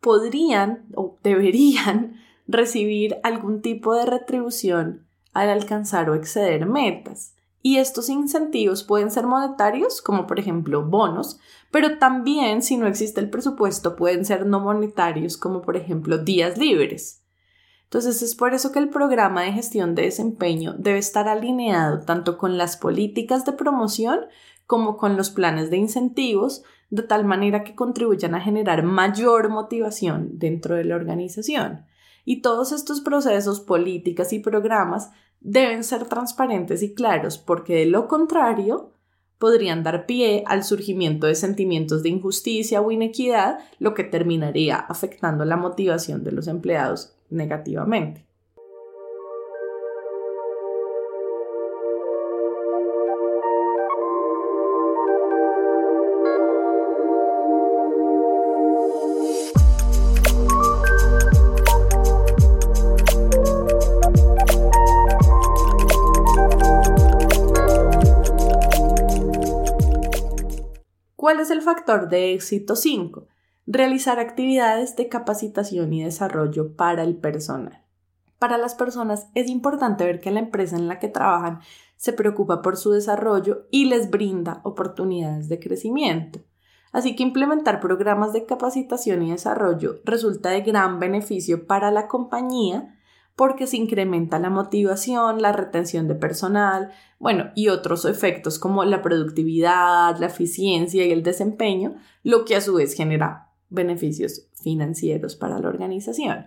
podrían 0.00 0.86
o 0.94 1.18
deberían 1.22 2.16
recibir 2.46 3.16
algún 3.22 3.62
tipo 3.62 3.94
de 3.94 4.06
retribución 4.06 5.06
al 5.32 5.50
alcanzar 5.50 6.10
o 6.10 6.14
exceder 6.14 6.66
metas. 6.66 7.34
Y 7.60 7.78
estos 7.78 8.08
incentivos 8.08 8.84
pueden 8.84 9.10
ser 9.10 9.26
monetarios, 9.26 10.00
como 10.00 10.26
por 10.26 10.38
ejemplo 10.38 10.84
bonos, 10.84 11.38
pero 11.70 11.98
también, 11.98 12.62
si 12.62 12.76
no 12.76 12.86
existe 12.86 13.20
el 13.20 13.30
presupuesto, 13.30 13.96
pueden 13.96 14.24
ser 14.24 14.46
no 14.46 14.60
monetarios, 14.60 15.36
como 15.36 15.60
por 15.60 15.76
ejemplo 15.76 16.18
días 16.18 16.56
libres. 16.56 17.17
Entonces 17.88 18.20
es 18.20 18.34
por 18.34 18.52
eso 18.52 18.70
que 18.70 18.80
el 18.80 18.90
programa 18.90 19.42
de 19.42 19.52
gestión 19.52 19.94
de 19.94 20.02
desempeño 20.02 20.74
debe 20.76 20.98
estar 20.98 21.26
alineado 21.26 22.00
tanto 22.00 22.36
con 22.36 22.58
las 22.58 22.76
políticas 22.76 23.46
de 23.46 23.52
promoción 23.52 24.26
como 24.66 24.98
con 24.98 25.16
los 25.16 25.30
planes 25.30 25.70
de 25.70 25.78
incentivos, 25.78 26.62
de 26.90 27.02
tal 27.02 27.24
manera 27.24 27.64
que 27.64 27.74
contribuyan 27.74 28.34
a 28.34 28.42
generar 28.42 28.82
mayor 28.82 29.48
motivación 29.48 30.38
dentro 30.38 30.74
de 30.74 30.84
la 30.84 30.96
organización. 30.96 31.86
Y 32.26 32.42
todos 32.42 32.72
estos 32.72 33.00
procesos, 33.00 33.60
políticas 33.60 34.34
y 34.34 34.40
programas 34.40 35.10
deben 35.40 35.82
ser 35.82 36.04
transparentes 36.04 36.82
y 36.82 36.92
claros 36.92 37.38
porque 37.38 37.74
de 37.74 37.86
lo 37.86 38.06
contrario 38.06 38.92
podrían 39.38 39.82
dar 39.82 40.04
pie 40.04 40.44
al 40.46 40.62
surgimiento 40.62 41.26
de 41.26 41.36
sentimientos 41.36 42.02
de 42.02 42.10
injusticia 42.10 42.82
o 42.82 42.90
inequidad, 42.90 43.60
lo 43.78 43.94
que 43.94 44.04
terminaría 44.04 44.76
afectando 44.76 45.46
la 45.46 45.56
motivación 45.56 46.22
de 46.22 46.32
los 46.32 46.48
empleados 46.48 47.14
negativamente. 47.30 48.28
¿Cuál 71.16 71.40
es 71.40 71.50
el 71.50 71.60
factor 71.60 72.08
de 72.08 72.32
éxito 72.32 72.74
5? 72.74 73.26
Realizar 73.70 74.18
actividades 74.18 74.96
de 74.96 75.10
capacitación 75.10 75.92
y 75.92 76.02
desarrollo 76.02 76.74
para 76.74 77.02
el 77.02 77.16
personal. 77.16 77.82
Para 78.38 78.56
las 78.56 78.74
personas 78.74 79.28
es 79.34 79.50
importante 79.50 80.06
ver 80.06 80.20
que 80.20 80.30
la 80.30 80.40
empresa 80.40 80.74
en 80.74 80.88
la 80.88 80.98
que 80.98 81.08
trabajan 81.08 81.60
se 81.98 82.14
preocupa 82.14 82.62
por 82.62 82.78
su 82.78 82.92
desarrollo 82.92 83.66
y 83.70 83.84
les 83.84 84.08
brinda 84.08 84.62
oportunidades 84.64 85.50
de 85.50 85.60
crecimiento. 85.60 86.38
Así 86.92 87.14
que 87.14 87.22
implementar 87.22 87.78
programas 87.78 88.32
de 88.32 88.46
capacitación 88.46 89.22
y 89.22 89.32
desarrollo 89.32 90.00
resulta 90.02 90.48
de 90.48 90.62
gran 90.62 90.98
beneficio 90.98 91.66
para 91.66 91.90
la 91.90 92.08
compañía 92.08 92.94
porque 93.36 93.66
se 93.66 93.76
incrementa 93.76 94.38
la 94.38 94.48
motivación, 94.48 95.42
la 95.42 95.52
retención 95.52 96.08
de 96.08 96.14
personal, 96.14 96.90
bueno, 97.18 97.50
y 97.54 97.68
otros 97.68 98.06
efectos 98.06 98.58
como 98.58 98.82
la 98.84 99.02
productividad, 99.02 100.16
la 100.16 100.26
eficiencia 100.26 101.04
y 101.04 101.12
el 101.12 101.22
desempeño, 101.22 101.96
lo 102.22 102.46
que 102.46 102.56
a 102.56 102.62
su 102.62 102.72
vez 102.72 102.94
genera 102.94 103.47
beneficios 103.70 104.48
financieros 104.62 105.36
para 105.36 105.58
la 105.58 105.68
organización. 105.68 106.46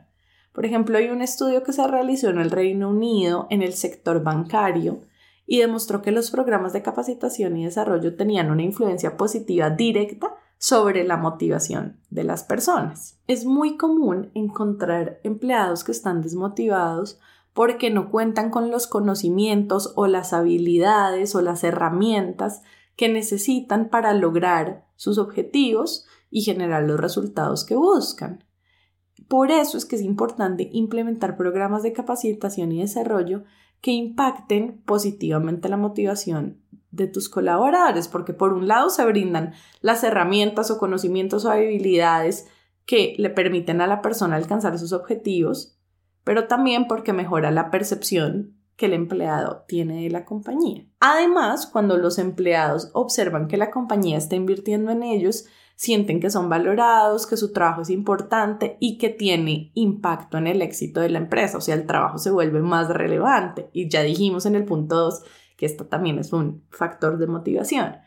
Por 0.54 0.66
ejemplo, 0.66 0.98
hay 0.98 1.10
un 1.10 1.22
estudio 1.22 1.64
que 1.64 1.74
se 1.74 1.88
realizó 1.88 2.30
en 2.30 2.40
el 2.40 2.52
Reino 2.52 2.90
Unido 2.90 3.48
en 3.50 3.62
el 3.62 3.74
sector 3.74 4.24
bancario 4.24 5.02
y 5.46 5.60
demostró 5.60 6.02
que 6.02 6.12
los 6.12 6.32
programas 6.32 6.74
de 6.74 6.82
capacitación 6.82 7.58
y 7.58 7.66
desarrollo 7.66 8.16
tenían 8.16 8.52
una 8.52 8.64
influencia 8.64 9.18
positiva 9.18 9.70
directa 9.70 10.36
sobre 10.58 11.04
la 11.04 11.18
motivación 11.18 11.98
de 12.10 12.24
las 12.24 12.44
personas. 12.44 13.18
Es 13.28 13.46
muy 13.46 13.78
común 13.78 14.30
encontrar 14.36 15.20
empleados 15.24 15.84
que 15.84 15.92
están 15.92 16.22
desmotivados 16.22 17.20
porque 17.54 17.90
no 17.90 18.12
cuentan 18.12 18.50
con 18.50 18.72
los 18.72 18.88
conocimientos 18.88 19.94
o 19.96 20.08
las 20.08 20.34
habilidades 20.34 21.36
o 21.36 21.42
las 21.42 21.64
herramientas 21.64 22.62
que 22.96 23.10
necesitan 23.10 23.90
para 23.90 24.14
lograr 24.14 24.86
sus 24.96 25.18
objetivos 25.18 26.06
y 26.30 26.42
generar 26.42 26.84
los 26.84 27.00
resultados 27.00 27.66
que 27.66 27.76
buscan. 27.76 28.44
Por 29.28 29.52
eso 29.52 29.78
es 29.78 29.86
que 29.86 29.96
es 29.96 30.02
importante 30.02 30.70
implementar 30.72 31.38
programas 31.38 31.84
de 31.84 31.94
capacitación 31.94 32.72
y 32.72 32.82
desarrollo 32.82 33.44
que 33.82 33.92
impacten 33.92 34.82
positivamente 34.86 35.70
la 35.70 35.78
motivación 35.78 36.62
de 36.92 37.08
tus 37.08 37.30
colaboradores, 37.30 38.08
porque 38.08 38.34
por 38.34 38.54
un 38.54 38.68
lado 38.68 38.90
se 38.90 39.06
brindan 39.06 39.54
las 39.82 40.04
herramientas 40.04 40.70
o 40.72 40.78
conocimientos 40.78 41.46
o 41.46 41.52
habilidades 41.52 42.48
que 42.86 43.16
le 43.18 43.30
permiten 43.30 43.82
a 43.82 43.88
la 43.88 44.02
persona 44.02 44.36
alcanzar 44.36 44.78
sus 44.78 44.92
objetivos, 44.92 45.78
pero 46.24 46.48
también 46.48 46.88
porque 46.88 47.14
mejora 47.14 47.52
la 47.52 47.72
percepción 47.72 48.61
que 48.82 48.88
el 48.88 48.94
empleado 48.94 49.64
tiene 49.68 50.02
de 50.02 50.10
la 50.10 50.26
compañía. 50.26 50.88
Además, 51.00 51.68
cuando 51.68 51.98
los 51.98 52.18
empleados 52.18 52.90
observan 52.94 53.48
que 53.48 53.56
la 53.56 53.70
compañía 53.70 54.18
está 54.18 54.36
invirtiendo 54.36 54.92
en 54.92 55.04
ellos, 55.04 55.46
sienten 55.76 56.20
que 56.20 56.32
son 56.32 56.50
valorados, 56.50 57.28
que 57.28 57.38
su 57.38 57.54
trabajo 57.54 57.84
es 57.84 57.92
importante 57.92 58.78
y 58.80 58.98
que 58.98 59.10
tiene 59.10 59.72
impacto 59.76 60.40
en 60.40 60.48
el 60.48 60.64
éxito 60.64 61.00
de 61.00 61.10
la 61.10 61.20
empresa, 61.20 61.60
o 61.60 61.62
sea, 61.62 61.76
el 61.76 61.86
trabajo 61.86 62.18
se 62.18 62.32
vuelve 62.32 62.60
más 62.60 62.90
relevante. 62.90 63.70
Y 63.72 63.88
ya 63.88 64.02
dijimos 64.02 64.48
en 64.48 64.56
el 64.56 64.66
punto 64.66 64.96
2 64.96 65.26
que 65.58 65.68
esto 65.68 65.86
también 65.86 66.18
es 66.18 66.34
un 66.34 66.66
factor 66.72 67.20
de 67.20 67.28
motivación. 67.28 67.98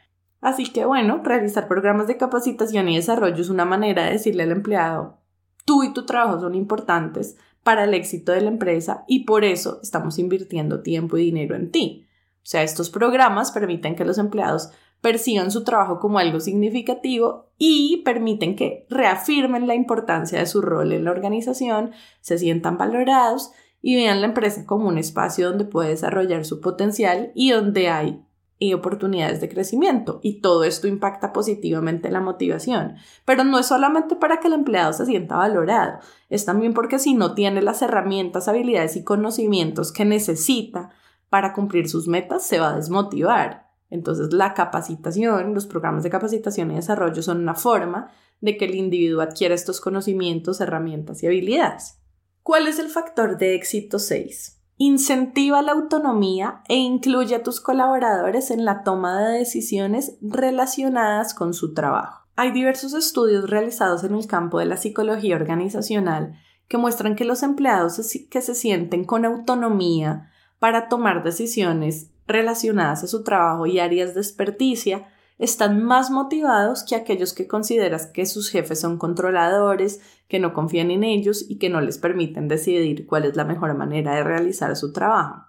Así 0.40 0.72
que 0.72 0.84
bueno, 0.84 1.20
realizar 1.22 1.68
programas 1.68 2.08
de 2.08 2.16
capacitación 2.16 2.88
y 2.88 2.96
desarrollo 2.96 3.40
es 3.40 3.48
una 3.48 3.64
manera 3.64 4.06
de 4.06 4.14
decirle 4.14 4.42
al 4.42 4.50
empleado, 4.50 5.20
tú 5.64 5.84
y 5.84 5.92
tu 5.92 6.04
trabajo 6.04 6.40
son 6.40 6.56
importantes, 6.56 7.36
para 7.64 7.84
el 7.84 7.94
éxito 7.94 8.30
de 8.30 8.42
la 8.42 8.48
empresa 8.48 9.04
y 9.08 9.24
por 9.24 9.42
eso 9.42 9.80
estamos 9.82 10.18
invirtiendo 10.18 10.82
tiempo 10.82 11.16
y 11.16 11.24
dinero 11.24 11.56
en 11.56 11.72
ti. 11.72 12.06
O 12.36 12.46
sea, 12.46 12.62
estos 12.62 12.90
programas 12.90 13.50
permiten 13.50 13.96
que 13.96 14.04
los 14.04 14.18
empleados 14.18 14.70
perciban 15.00 15.50
su 15.50 15.64
trabajo 15.64 15.98
como 15.98 16.18
algo 16.18 16.40
significativo 16.40 17.50
y 17.58 18.02
permiten 18.04 18.54
que 18.54 18.86
reafirmen 18.88 19.66
la 19.66 19.74
importancia 19.74 20.38
de 20.38 20.46
su 20.46 20.62
rol 20.62 20.92
en 20.92 21.04
la 21.04 21.10
organización, 21.10 21.92
se 22.20 22.38
sientan 22.38 22.78
valorados 22.78 23.50
y 23.82 23.96
vean 23.96 24.20
la 24.20 24.28
empresa 24.28 24.64
como 24.64 24.88
un 24.88 24.96
espacio 24.96 25.48
donde 25.48 25.64
puede 25.64 25.90
desarrollar 25.90 26.44
su 26.44 26.60
potencial 26.60 27.32
y 27.34 27.50
donde 27.50 27.88
hay 27.88 28.24
y 28.58 28.72
oportunidades 28.72 29.40
de 29.40 29.48
crecimiento 29.48 30.20
y 30.22 30.40
todo 30.40 30.64
esto 30.64 30.86
impacta 30.86 31.32
positivamente 31.32 32.10
la 32.10 32.20
motivación. 32.20 32.96
Pero 33.24 33.44
no 33.44 33.58
es 33.58 33.66
solamente 33.66 34.16
para 34.16 34.40
que 34.40 34.48
el 34.48 34.54
empleado 34.54 34.92
se 34.92 35.06
sienta 35.06 35.36
valorado, 35.36 35.98
es 36.30 36.44
también 36.44 36.74
porque 36.74 36.98
si 36.98 37.14
no 37.14 37.34
tiene 37.34 37.62
las 37.62 37.82
herramientas, 37.82 38.48
habilidades 38.48 38.96
y 38.96 39.04
conocimientos 39.04 39.92
que 39.92 40.04
necesita 40.04 40.90
para 41.28 41.52
cumplir 41.52 41.88
sus 41.88 42.06
metas, 42.06 42.46
se 42.46 42.60
va 42.60 42.70
a 42.70 42.76
desmotivar. 42.76 43.70
Entonces 43.90 44.32
la 44.32 44.54
capacitación, 44.54 45.54
los 45.54 45.66
programas 45.66 46.02
de 46.02 46.10
capacitación 46.10 46.70
y 46.70 46.76
desarrollo 46.76 47.22
son 47.22 47.40
una 47.40 47.54
forma 47.54 48.10
de 48.40 48.56
que 48.56 48.64
el 48.64 48.74
individuo 48.74 49.22
adquiera 49.22 49.54
estos 49.54 49.80
conocimientos, 49.80 50.60
herramientas 50.60 51.22
y 51.22 51.26
habilidades. 51.26 51.98
¿Cuál 52.42 52.66
es 52.66 52.78
el 52.78 52.88
factor 52.88 53.38
de 53.38 53.54
éxito 53.54 53.98
6? 53.98 54.63
Incentiva 54.86 55.62
la 55.62 55.72
autonomía 55.72 56.60
e 56.68 56.76
incluye 56.76 57.34
a 57.34 57.42
tus 57.42 57.58
colaboradores 57.58 58.50
en 58.50 58.66
la 58.66 58.82
toma 58.82 59.18
de 59.18 59.38
decisiones 59.38 60.18
relacionadas 60.20 61.32
con 61.32 61.54
su 61.54 61.72
trabajo. 61.72 62.26
Hay 62.36 62.52
diversos 62.52 62.92
estudios 62.92 63.48
realizados 63.48 64.04
en 64.04 64.14
el 64.14 64.26
campo 64.26 64.58
de 64.58 64.66
la 64.66 64.76
psicología 64.76 65.36
organizacional 65.36 66.34
que 66.68 66.76
muestran 66.76 67.16
que 67.16 67.24
los 67.24 67.42
empleados 67.42 67.98
que 68.28 68.42
se 68.42 68.54
sienten 68.54 69.06
con 69.06 69.24
autonomía 69.24 70.30
para 70.58 70.90
tomar 70.90 71.24
decisiones 71.24 72.10
relacionadas 72.26 73.04
a 73.04 73.06
su 73.06 73.24
trabajo 73.24 73.64
y 73.66 73.78
áreas 73.78 74.12
de 74.12 74.20
experticia 74.20 75.08
están 75.38 75.82
más 75.82 76.10
motivados 76.10 76.84
que 76.84 76.94
aquellos 76.94 77.32
que 77.32 77.48
consideras 77.48 78.06
que 78.06 78.26
sus 78.26 78.50
jefes 78.50 78.80
son 78.80 78.98
controladores, 78.98 80.00
que 80.28 80.38
no 80.38 80.54
confían 80.54 80.90
en 80.90 81.04
ellos 81.04 81.44
y 81.48 81.58
que 81.58 81.68
no 81.68 81.80
les 81.80 81.98
permiten 81.98 82.48
decidir 82.48 83.06
cuál 83.06 83.24
es 83.24 83.36
la 83.36 83.44
mejor 83.44 83.74
manera 83.76 84.14
de 84.14 84.24
realizar 84.24 84.74
su 84.76 84.92
trabajo. 84.92 85.42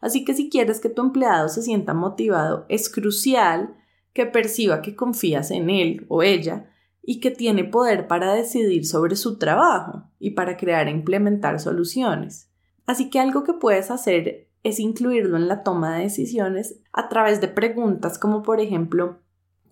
Así 0.00 0.24
que 0.24 0.34
si 0.34 0.50
quieres 0.50 0.80
que 0.80 0.88
tu 0.88 1.02
empleado 1.02 1.48
se 1.48 1.62
sienta 1.62 1.94
motivado, 1.94 2.66
es 2.68 2.88
crucial 2.88 3.76
que 4.12 4.26
perciba 4.26 4.82
que 4.82 4.94
confías 4.94 5.50
en 5.50 5.70
él 5.70 6.04
o 6.08 6.22
ella 6.22 6.68
y 7.02 7.20
que 7.20 7.30
tiene 7.30 7.64
poder 7.64 8.06
para 8.08 8.34
decidir 8.34 8.86
sobre 8.86 9.16
su 9.16 9.38
trabajo 9.38 10.04
y 10.18 10.32
para 10.32 10.56
crear 10.56 10.88
e 10.88 10.90
implementar 10.90 11.58
soluciones. 11.58 12.50
Así 12.86 13.10
que 13.10 13.20
algo 13.20 13.44
que 13.44 13.54
puedes 13.54 13.90
hacer 13.90 14.48
es 14.62 14.78
incluirlo 14.78 15.36
en 15.36 15.48
la 15.48 15.62
toma 15.62 15.96
de 15.96 16.04
decisiones 16.04 16.80
a 16.92 17.08
través 17.08 17.40
de 17.40 17.48
preguntas 17.48 18.18
como 18.18 18.42
por 18.42 18.60
ejemplo 18.60 19.21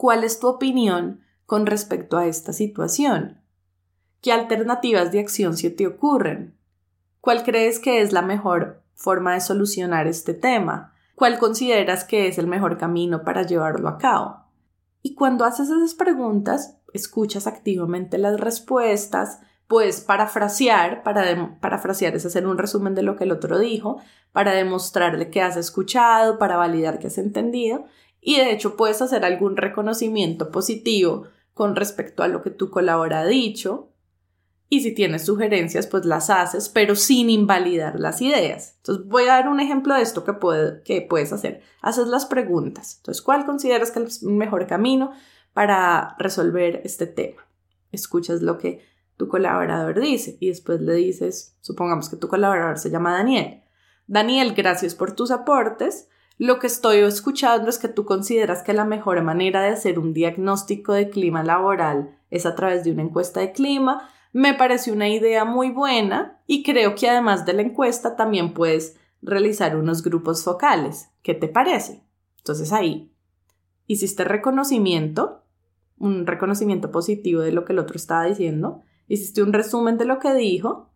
¿cuál 0.01 0.25
es 0.25 0.41
tu 0.41 0.47
opinión 0.47 1.21
con 1.45 1.67
respecto 1.67 2.17
a 2.17 2.25
esta 2.25 2.55
situación? 2.55 3.43
¿Qué 4.23 4.33
alternativas 4.33 5.13
de 5.13 5.21
acción 5.21 5.59
se 5.59 5.69
te 5.69 5.87
ocurren? 5.87 6.57
¿Cuál 7.21 7.43
crees 7.45 7.79
que 7.79 8.01
es 8.01 8.11
la 8.11 8.23
mejor 8.23 8.83
forma 8.95 9.35
de 9.35 9.43
solucionar 9.43 10.07
este 10.07 10.33
tema? 10.33 10.95
¿Cuál 11.15 11.39
consideras 11.39 12.05
que 12.05 12.29
es 12.29 12.39
el 12.39 12.47
mejor 12.47 12.79
camino 12.79 13.25
para 13.25 13.43
llevarlo 13.43 13.91
a 13.91 13.99
cabo? 13.99 14.47
Y 15.03 15.15
cuando 15.15 15.45
haces 15.45 15.69
esas 15.69 15.93
preguntas, 15.93 16.79
escuchas 16.95 17.47
activamente 17.47 18.17
las 18.17 18.41
respuestas, 18.41 19.41
puedes 19.69 20.01
parafrasear, 20.01 21.03
para 21.03 21.59
parafrasear 21.61 22.17
es 22.17 22.25
hacer 22.25 22.47
un 22.47 22.57
resumen 22.57 22.95
de 22.95 23.03
lo 23.03 23.17
que 23.17 23.25
el 23.25 23.33
otro 23.33 23.59
dijo, 23.59 24.01
para 24.33 24.53
demostrarle 24.53 25.29
que 25.29 25.43
has 25.43 25.59
escuchado, 25.59 26.39
para 26.39 26.57
validar 26.57 26.99
que 26.99 27.09
has 27.09 27.19
entendido, 27.19 27.85
y 28.21 28.37
de 28.37 28.53
hecho 28.53 28.77
puedes 28.77 29.01
hacer 29.03 29.25
algún 29.25 29.57
reconocimiento 29.57 30.51
positivo 30.51 31.25
con 31.55 31.77
respecto 31.77 32.23
a 32.23 32.29
lo 32.29 32.43
que 32.43 32.51
tu 32.51 32.71
colaborador 32.71 33.27
ha 33.27 33.27
dicho, 33.27 33.91
y 34.73 34.83
si 34.83 34.95
tienes 34.95 35.27
sugerencias, 35.27 35.89
pues 35.89 36.05
las 36.05 36.31
haces, 36.31 36.69
pero 36.69 36.95
sin 36.95 37.29
invalidar 37.29 37.99
las 37.99 38.23
ideas. 38.23 38.77
Entonces, 38.77 39.05
voy 39.05 39.25
a 39.25 39.35
dar 39.35 39.49
un 39.49 39.59
ejemplo 39.59 39.95
de 39.97 40.03
esto 40.03 40.25
que, 40.25 40.33
que 40.85 41.03
puedes 41.03 41.33
hacer. 41.33 41.61
Haces 41.83 42.07
las 42.07 42.25
preguntas. 42.25 42.99
Entonces, 42.99 43.21
¿cuál 43.21 43.45
consideras 43.45 43.91
que 43.91 44.01
es 44.01 44.23
el 44.23 44.29
mejor 44.29 44.69
camino 44.69 45.11
para 45.53 46.15
resolver 46.21 46.83
este 46.85 47.09
tema? 47.09 47.45
Escuchas 47.91 48.43
lo 48.43 48.59
que 48.59 48.81
tu 49.17 49.27
colaborador 49.27 49.99
dice 50.01 50.37
y 50.39 50.49
después 50.51 50.81
le 50.81 50.95
dices, 50.95 51.57
supongamos 51.63 52.09
que 52.09 52.17
tu 52.17 52.29
colaborador 52.29 52.79
se 52.79 52.91
llama 52.91 53.13
Daniel. 53.13 53.65
Daniel, 54.07 54.55
gracias 54.55 54.95
por 54.95 55.17
tus 55.17 55.33
aportes. 55.33 56.09
Lo 56.41 56.59
que 56.59 56.69
estoy 56.69 57.01
escuchando 57.01 57.69
es 57.69 57.79
que 57.79 57.89
tú 57.89 58.07
consideras 58.07 58.63
que 58.63 58.73
la 58.73 58.87
mejor 58.87 59.21
manera 59.23 59.61
de 59.61 59.69
hacer 59.69 59.99
un 59.99 60.15
diagnóstico 60.15 60.95
de 60.95 61.11
clima 61.11 61.45
laboral 61.45 62.17
es 62.31 62.47
a 62.47 62.55
través 62.55 62.83
de 62.83 62.93
una 62.93 63.03
encuesta 63.03 63.41
de 63.41 63.53
clima 63.53 64.09
me 64.33 64.55
pareció 64.55 64.95
una 64.95 65.11
idea 65.11 65.45
muy 65.45 65.71
buena 65.71 66.41
y 66.47 66.63
creo 66.63 66.95
que 66.95 67.11
además 67.11 67.45
de 67.45 67.53
la 67.53 67.61
encuesta 67.61 68.17
también 68.17 68.55
puedes 68.55 68.97
realizar 69.21 69.77
unos 69.77 70.03
grupos 70.03 70.43
focales. 70.43 71.11
¿Qué 71.23 71.35
te 71.35 71.47
parece? 71.47 72.03
Entonces 72.39 72.73
ahí 72.73 73.13
hiciste 73.87 74.25
reconocimiento, 74.25 75.45
un 75.99 76.27
reconocimiento 76.27 76.91
positivo 76.91 77.43
de 77.43 77.53
lo 77.53 77.67
que 77.67 77.75
el 77.75 77.81
otro 77.81 77.97
estaba 77.97 78.25
diciendo, 78.25 78.81
hiciste 79.09 79.43
un 79.43 79.53
resumen 79.53 79.99
de 79.99 80.07
lo 80.07 80.19
que 80.19 80.33
dijo, 80.33 80.89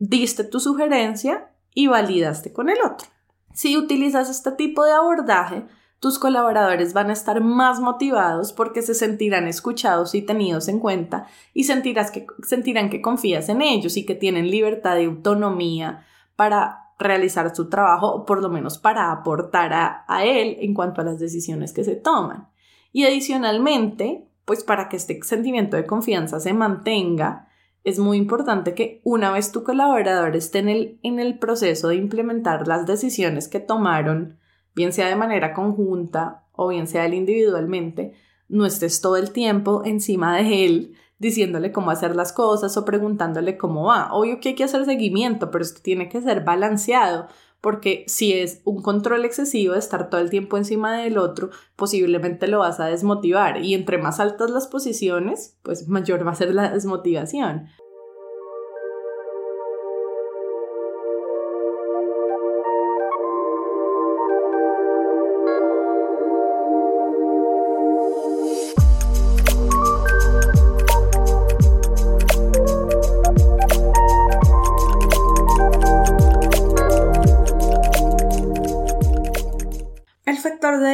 diste 0.00 0.42
tu 0.42 0.58
sugerencia 0.58 1.52
y 1.72 1.86
validaste 1.86 2.52
con 2.52 2.68
el 2.68 2.78
otro. 2.84 3.06
Si 3.52 3.76
utilizas 3.76 4.30
este 4.30 4.52
tipo 4.52 4.84
de 4.84 4.92
abordaje, 4.92 5.64
tus 6.00 6.18
colaboradores 6.18 6.94
van 6.94 7.10
a 7.10 7.12
estar 7.12 7.42
más 7.42 7.78
motivados 7.78 8.54
porque 8.54 8.80
se 8.80 8.94
sentirán 8.94 9.46
escuchados 9.46 10.14
y 10.14 10.22
tenidos 10.22 10.68
en 10.68 10.78
cuenta 10.78 11.26
y 11.52 11.64
sentirás 11.64 12.10
que, 12.10 12.26
sentirán 12.42 12.88
que 12.88 13.02
confías 13.02 13.50
en 13.50 13.60
ellos 13.60 13.98
y 13.98 14.06
que 14.06 14.14
tienen 14.14 14.50
libertad 14.50 14.96
y 14.96 15.04
autonomía 15.04 16.06
para 16.36 16.94
realizar 16.98 17.54
su 17.54 17.68
trabajo 17.68 18.08
o 18.08 18.24
por 18.24 18.40
lo 18.40 18.48
menos 18.48 18.78
para 18.78 19.12
aportar 19.12 19.74
a, 19.74 20.04
a 20.08 20.24
él 20.24 20.56
en 20.60 20.72
cuanto 20.72 21.02
a 21.02 21.04
las 21.04 21.18
decisiones 21.18 21.74
que 21.74 21.84
se 21.84 21.96
toman. 21.96 22.48
Y 22.92 23.04
adicionalmente, 23.04 24.26
pues 24.46 24.64
para 24.64 24.88
que 24.88 24.96
este 24.96 25.22
sentimiento 25.22 25.76
de 25.76 25.86
confianza 25.86 26.40
se 26.40 26.54
mantenga, 26.54 27.49
es 27.84 27.98
muy 27.98 28.18
importante 28.18 28.74
que 28.74 29.00
una 29.04 29.30
vez 29.30 29.52
tu 29.52 29.64
colaborador 29.64 30.36
esté 30.36 30.58
en 30.58 30.68
el, 30.68 30.98
en 31.02 31.18
el 31.18 31.38
proceso 31.38 31.88
de 31.88 31.96
implementar 31.96 32.68
las 32.68 32.86
decisiones 32.86 33.48
que 33.48 33.60
tomaron 33.60 34.38
bien 34.74 34.92
sea 34.92 35.08
de 35.08 35.16
manera 35.16 35.54
conjunta 35.54 36.44
o 36.52 36.68
bien 36.68 36.86
sea 36.86 37.06
él 37.06 37.14
individualmente, 37.14 38.14
no 38.48 38.66
estés 38.66 39.00
todo 39.00 39.16
el 39.16 39.30
tiempo 39.30 39.82
encima 39.84 40.36
de 40.36 40.66
él 40.66 40.94
diciéndole 41.18 41.70
cómo 41.70 41.90
hacer 41.90 42.16
las 42.16 42.32
cosas 42.32 42.76
o 42.76 42.84
preguntándole 42.84 43.56
cómo 43.58 43.84
va. 43.84 44.12
Obvio 44.12 44.40
que 44.40 44.50
hay 44.50 44.54
que 44.54 44.64
hacer 44.64 44.84
seguimiento, 44.86 45.50
pero 45.50 45.62
esto 45.62 45.80
tiene 45.82 46.08
que 46.08 46.20
ser 46.20 46.44
balanceado, 46.44 47.28
porque 47.60 48.04
si 48.06 48.32
es 48.32 48.62
un 48.64 48.82
control 48.82 49.24
excesivo 49.24 49.74
de 49.74 49.78
estar 49.78 50.10
todo 50.10 50.20
el 50.20 50.30
tiempo 50.30 50.56
encima 50.56 50.96
del 50.96 51.18
otro, 51.18 51.50
posiblemente 51.76 52.48
lo 52.48 52.60
vas 52.60 52.80
a 52.80 52.86
desmotivar 52.86 53.62
y 53.62 53.74
entre 53.74 53.98
más 53.98 54.20
altas 54.20 54.50
las 54.50 54.66
posiciones, 54.66 55.58
pues 55.62 55.88
mayor 55.88 56.26
va 56.26 56.32
a 56.32 56.36
ser 56.36 56.54
la 56.54 56.70
desmotivación. 56.70 57.68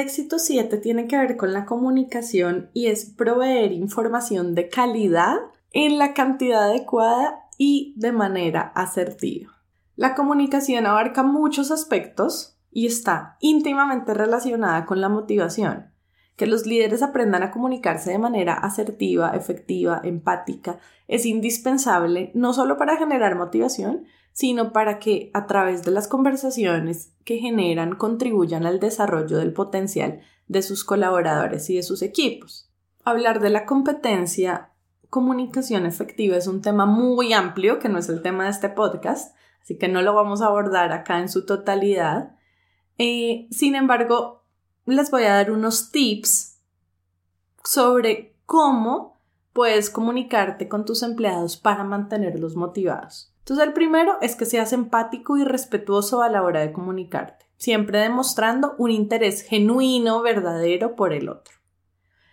Éxito 0.00 0.38
7 0.38 0.78
tiene 0.78 1.06
que 1.06 1.16
ver 1.16 1.36
con 1.36 1.52
la 1.52 1.64
comunicación 1.64 2.70
y 2.72 2.86
es 2.86 3.06
proveer 3.06 3.72
información 3.72 4.54
de 4.54 4.68
calidad 4.68 5.36
en 5.72 5.98
la 5.98 6.14
cantidad 6.14 6.64
adecuada 6.64 7.48
y 7.58 7.94
de 7.96 8.12
manera 8.12 8.72
asertiva. 8.74 9.52
La 9.94 10.14
comunicación 10.14 10.86
abarca 10.86 11.22
muchos 11.22 11.70
aspectos 11.70 12.58
y 12.70 12.86
está 12.86 13.36
íntimamente 13.40 14.12
relacionada 14.12 14.84
con 14.84 15.00
la 15.00 15.08
motivación. 15.08 15.92
Que 16.36 16.46
los 16.46 16.66
líderes 16.66 17.02
aprendan 17.02 17.42
a 17.42 17.50
comunicarse 17.50 18.10
de 18.10 18.18
manera 18.18 18.52
asertiva, 18.52 19.30
efectiva, 19.30 20.02
empática, 20.04 20.78
es 21.08 21.24
indispensable 21.24 22.30
no 22.34 22.52
solo 22.52 22.76
para 22.76 22.98
generar 22.98 23.36
motivación, 23.36 24.04
sino 24.36 24.70
para 24.70 24.98
que 24.98 25.30
a 25.32 25.46
través 25.46 25.82
de 25.82 25.90
las 25.90 26.08
conversaciones 26.08 27.10
que 27.24 27.38
generan 27.38 27.94
contribuyan 27.94 28.66
al 28.66 28.80
desarrollo 28.80 29.38
del 29.38 29.54
potencial 29.54 30.20
de 30.46 30.60
sus 30.60 30.84
colaboradores 30.84 31.70
y 31.70 31.76
de 31.76 31.82
sus 31.82 32.02
equipos. 32.02 32.70
Hablar 33.02 33.40
de 33.40 33.48
la 33.48 33.64
competencia 33.64 34.72
comunicación 35.08 35.86
efectiva 35.86 36.36
es 36.36 36.48
un 36.48 36.60
tema 36.60 36.84
muy 36.84 37.32
amplio 37.32 37.78
que 37.78 37.88
no 37.88 37.96
es 37.96 38.10
el 38.10 38.20
tema 38.20 38.44
de 38.44 38.50
este 38.50 38.68
podcast, 38.68 39.34
así 39.62 39.78
que 39.78 39.88
no 39.88 40.02
lo 40.02 40.12
vamos 40.12 40.42
a 40.42 40.48
abordar 40.48 40.92
acá 40.92 41.18
en 41.18 41.30
su 41.30 41.46
totalidad. 41.46 42.36
Eh, 42.98 43.48
sin 43.50 43.74
embargo, 43.74 44.44
les 44.84 45.10
voy 45.10 45.22
a 45.22 45.32
dar 45.32 45.50
unos 45.50 45.90
tips 45.92 46.58
sobre 47.64 48.36
cómo 48.44 49.16
puedes 49.54 49.88
comunicarte 49.88 50.68
con 50.68 50.84
tus 50.84 51.02
empleados 51.02 51.56
para 51.56 51.84
mantenerlos 51.84 52.54
motivados. 52.54 53.32
Entonces, 53.46 53.68
el 53.68 53.74
primero 53.74 54.18
es 54.22 54.34
que 54.34 54.44
seas 54.44 54.72
empático 54.72 55.36
y 55.36 55.44
respetuoso 55.44 56.20
a 56.20 56.28
la 56.28 56.42
hora 56.42 56.62
de 56.62 56.72
comunicarte, 56.72 57.46
siempre 57.56 58.00
demostrando 58.00 58.74
un 58.76 58.90
interés 58.90 59.42
genuino, 59.42 60.20
verdadero 60.20 60.96
por 60.96 61.12
el 61.12 61.28
otro. 61.28 61.54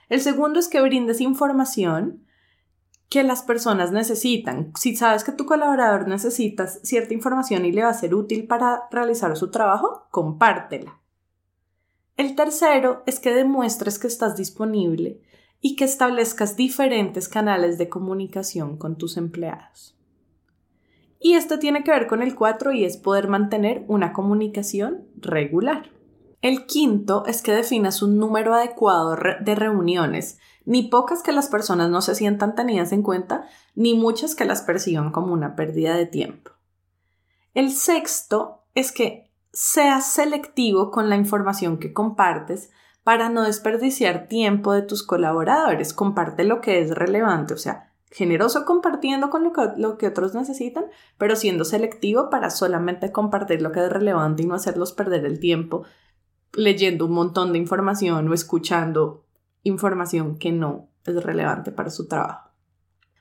El 0.10 0.22
segundo 0.22 0.60
es 0.60 0.68
que 0.68 0.82
brindes 0.82 1.22
información 1.22 2.26
que 3.10 3.22
las 3.22 3.44
personas 3.44 3.92
necesitan. 3.92 4.72
Si 4.76 4.96
sabes 4.96 5.24
que 5.24 5.32
tu 5.32 5.46
colaborador 5.46 6.08
necesita 6.08 6.66
cierta 6.66 7.14
información 7.14 7.64
y 7.64 7.72
le 7.72 7.84
va 7.84 7.90
a 7.90 7.94
ser 7.94 8.16
útil 8.16 8.48
para 8.48 8.88
realizar 8.90 9.38
su 9.38 9.52
trabajo, 9.52 10.08
compártela. 10.10 11.00
El 12.18 12.36
tercero 12.36 13.04
es 13.06 13.20
que 13.20 13.36
demuestres 13.36 14.00
que 14.00 14.08
estás 14.08 14.36
disponible 14.36 15.22
y 15.62 15.76
que 15.76 15.86
establezcas 15.86 16.56
diferentes 16.56 17.30
canales 17.30 17.78
de 17.78 17.88
comunicación 17.88 18.78
con 18.78 18.98
tus 18.98 19.16
empleados. 19.16 19.96
Y 21.24 21.36
esto 21.36 21.58
tiene 21.58 21.86
que 21.86 21.92
ver 21.92 22.06
con 22.06 22.22
el 22.22 22.36
cuatro 22.36 22.74
y 22.74 22.84
es 22.84 22.98
poder 22.98 23.30
mantener 23.30 23.86
una 23.88 24.12
comunicación 24.12 25.08
regular. 25.16 25.90
El 26.42 26.66
quinto 26.66 27.24
es 27.26 27.42
que 27.42 27.54
definas 27.54 28.02
un 28.02 28.18
número 28.18 28.54
adecuado 28.54 29.16
de 29.40 29.56
reuniones, 29.56 30.38
ni 30.66 30.90
pocas 30.90 31.24
que 31.24 31.32
las 31.32 31.48
personas 31.48 31.90
no 31.90 32.02
se 32.02 32.16
sientan 32.16 32.56
tenidas 32.56 32.92
en 32.92 33.04
cuenta, 33.04 33.46
ni 33.74 33.94
muchas 33.94 34.36
que 34.36 34.44
las 34.44 34.64
perciban 34.64 35.14
como 35.14 35.32
una 35.32 35.56
pérdida 35.56 35.96
de 35.96 36.08
tiempo. 36.08 36.52
El 37.54 37.72
sexto 37.72 38.66
es 38.76 38.92
que 38.92 39.32
seas 39.54 40.06
selectivo 40.12 40.92
con 40.92 41.10
la 41.10 41.16
información 41.16 41.78
que 41.78 41.94
compartes 41.94 42.70
para 43.06 43.30
no 43.30 43.44
desperdiciar 43.44 44.28
tiempo 44.28 44.74
de 44.74 44.82
tus 44.82 45.04
colaboradores. 45.04 45.94
Comparte 45.94 46.44
lo 46.44 46.60
que 46.60 46.82
es 46.82 46.92
relevante, 46.92 47.54
o 47.54 47.58
sea, 47.58 47.93
generoso 48.14 48.64
compartiendo 48.64 49.30
con 49.32 49.44
lo 49.44 49.52
que, 49.52 49.70
lo 49.78 49.98
que, 49.98 50.08
otros 50.08 50.36
necesitan, 50.36 50.86
pero 51.18 51.36
siendo 51.36 51.66
selectivo 51.66 52.30
para 52.30 52.52
solamente 52.52 53.12
compartir 53.12 53.62
lo 53.62 53.72
que 53.72 53.84
es 53.84 53.92
relevante 53.92 54.44
y 54.44 54.46
no 54.46 54.54
hacerlos 54.54 54.94
perder 54.94 55.26
el 55.26 55.40
tiempo 55.40 55.84
leyendo 56.54 57.08
un 57.08 57.14
montón 57.14 57.52
de 57.52 57.58
información 57.58 58.30
o 58.30 58.34
escuchando 58.34 59.26
información 59.64 60.38
que 60.38 60.52
no 60.52 60.90
es 61.06 61.24
relevante 61.24 61.72
para 61.72 61.90
su 61.90 62.08
trabajo. 62.08 62.52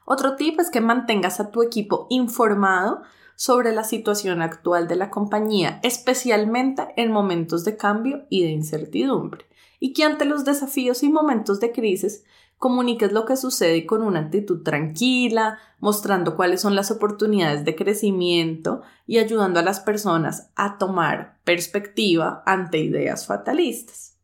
Otro 0.05 0.37
tip 0.37 0.61
es 0.61 0.71
que 0.71 0.83
mantengas 0.83 1.41
a 1.41 1.51
tu 1.51 1.63
equipo 1.63 2.07
informado 2.11 3.03
sobre 3.35 3.73
la 3.73 3.85
situación 3.85 4.43
actual 4.43 4.89
de 4.89 4.97
la 4.97 5.09
compañía, 5.09 5.81
especialmente 5.83 6.89
en 6.97 7.11
momentos 7.11 7.65
de 7.65 7.79
cambio 7.79 8.27
y 8.29 8.43
de 8.43 8.51
incertidumbre, 8.51 9.47
y 9.81 9.95
que 9.95 10.05
ante 10.05 10.27
los 10.27 10.45
desafíos 10.45 11.03
y 11.03 11.09
momentos 11.09 11.61
de 11.61 11.73
crisis 11.73 12.25
comuniques 12.63 13.11
lo 13.11 13.25
que 13.25 13.37
sucede 13.37 13.87
con 13.87 14.03
una 14.03 14.21
actitud 14.21 14.63
tranquila, 14.63 15.59
mostrando 15.81 16.37
cuáles 16.37 16.61
son 16.61 16.77
las 16.77 16.93
oportunidades 16.93 17.65
de 17.65 17.75
crecimiento 17.75 18.83
y 19.05 19.19
ayudando 19.19 19.59
a 19.59 19.65
las 19.65 19.81
personas 19.81 20.53
a 20.55 20.79
tomar 20.79 21.41
perspectiva 21.43 22.45
ante 22.47 22.79
ideas 22.79 23.27
fatalistas. 23.27 24.17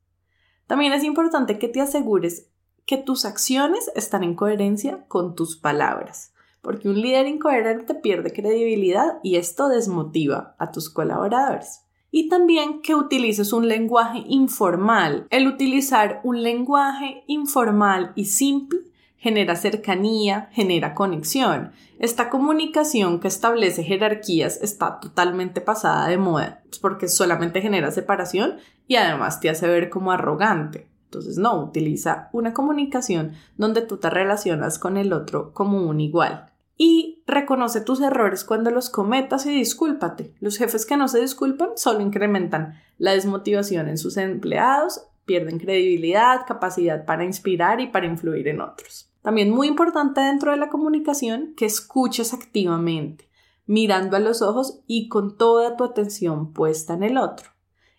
También 0.69 0.93
es 0.93 1.03
importante 1.03 1.59
que 1.59 1.67
te 1.67 1.81
asegures 1.81 2.49
que 2.87 2.97
tus 2.97 3.25
acciones 3.25 3.91
están 3.97 4.23
en 4.23 4.37
coherencia 4.37 5.05
con 5.09 5.35
tus 5.35 5.57
palabras 5.57 6.33
porque 6.61 6.89
un 6.89 7.01
líder 7.01 7.27
incoherente 7.27 7.95
pierde 7.95 8.33
credibilidad 8.33 9.19
y 9.23 9.37
esto 9.37 9.69
desmotiva 9.69 10.55
a 10.59 10.71
tus 10.71 10.91
colaboradores. 10.91 11.88
Y 12.11 12.29
también 12.29 12.81
que 12.81 12.95
utilices 12.95 13.53
un 13.53 13.69
lenguaje 13.69 14.25
informal. 14.27 15.27
El 15.31 15.47
utilizar 15.47 16.21
un 16.25 16.43
lenguaje 16.43 17.23
informal 17.27 18.13
y 18.15 18.25
simple 18.27 18.81
genera 19.19 19.57
cercanía, 19.57 20.49
genera 20.53 20.95
conexión. 20.95 21.73
Esta 21.99 22.31
comunicación 22.31 23.21
que 23.21 23.29
establece 23.29 23.83
jerarquías 23.83 24.63
está 24.63 25.01
totalmente 25.01 25.61
pasada 25.61 26.09
de 26.09 26.17
moda, 26.17 26.63
porque 26.81 27.09
solamente 27.09 27.61
genera 27.61 27.91
separación 27.91 28.57
y 28.87 28.97
además 28.97 29.41
te 29.41 29.51
hace 29.51 29.67
ver 29.67 29.91
como 29.91 30.13
arrogante. 30.13 30.87
Entonces, 31.07 31.37
no, 31.39 31.61
utiliza 31.61 32.29
una 32.33 32.53
comunicación 32.53 33.33
donde 33.57 33.83
tú 33.83 33.97
te 33.97 34.09
relacionas 34.09 34.79
con 34.79 34.97
el 34.97 35.13
otro 35.13 35.53
como 35.53 35.83
un 35.83 36.01
igual 36.01 36.48
y 36.79 37.25
reconoce 37.27 37.81
tus 37.81 38.01
errores 38.01 38.45
cuando 38.45 38.71
los 38.71 38.89
cometas 38.89 39.45
y 39.45 39.51
discúlpate. 39.51 40.33
Los 40.39 40.57
jefes 40.57 40.87
que 40.87 40.97
no 40.97 41.09
se 41.09 41.21
disculpan 41.21 41.71
solo 41.75 42.01
incrementan 42.01 42.81
la 42.99 43.13
desmotivación 43.13 43.89
en 43.89 43.99
sus 43.99 44.17
empleados, 44.17 45.03
pierden 45.27 45.59
credibilidad, 45.59 46.47
capacidad 46.47 47.05
para 47.05 47.25
inspirar 47.25 47.81
y 47.81 47.89
para 47.89 48.07
influir 48.07 48.47
en 48.47 48.61
otros. 48.61 49.11
También 49.23 49.51
muy 49.51 49.67
importante 49.67 50.21
dentro 50.21 50.53
de 50.53 50.57
la 50.57 50.71
comunicación 50.71 51.55
que 51.57 51.67
escuches 51.67 52.33
activamente, 52.33 53.29
mirando 53.67 54.17
a 54.17 54.21
los 54.21 54.41
ojos 54.41 54.81
y 54.87 55.09
con 55.09 55.37
toda 55.37 55.77
tu 55.77 55.83
atención 55.83 56.53
puesta 56.53 56.95
en 56.95 57.03
el 57.03 57.19
otro. 57.19 57.51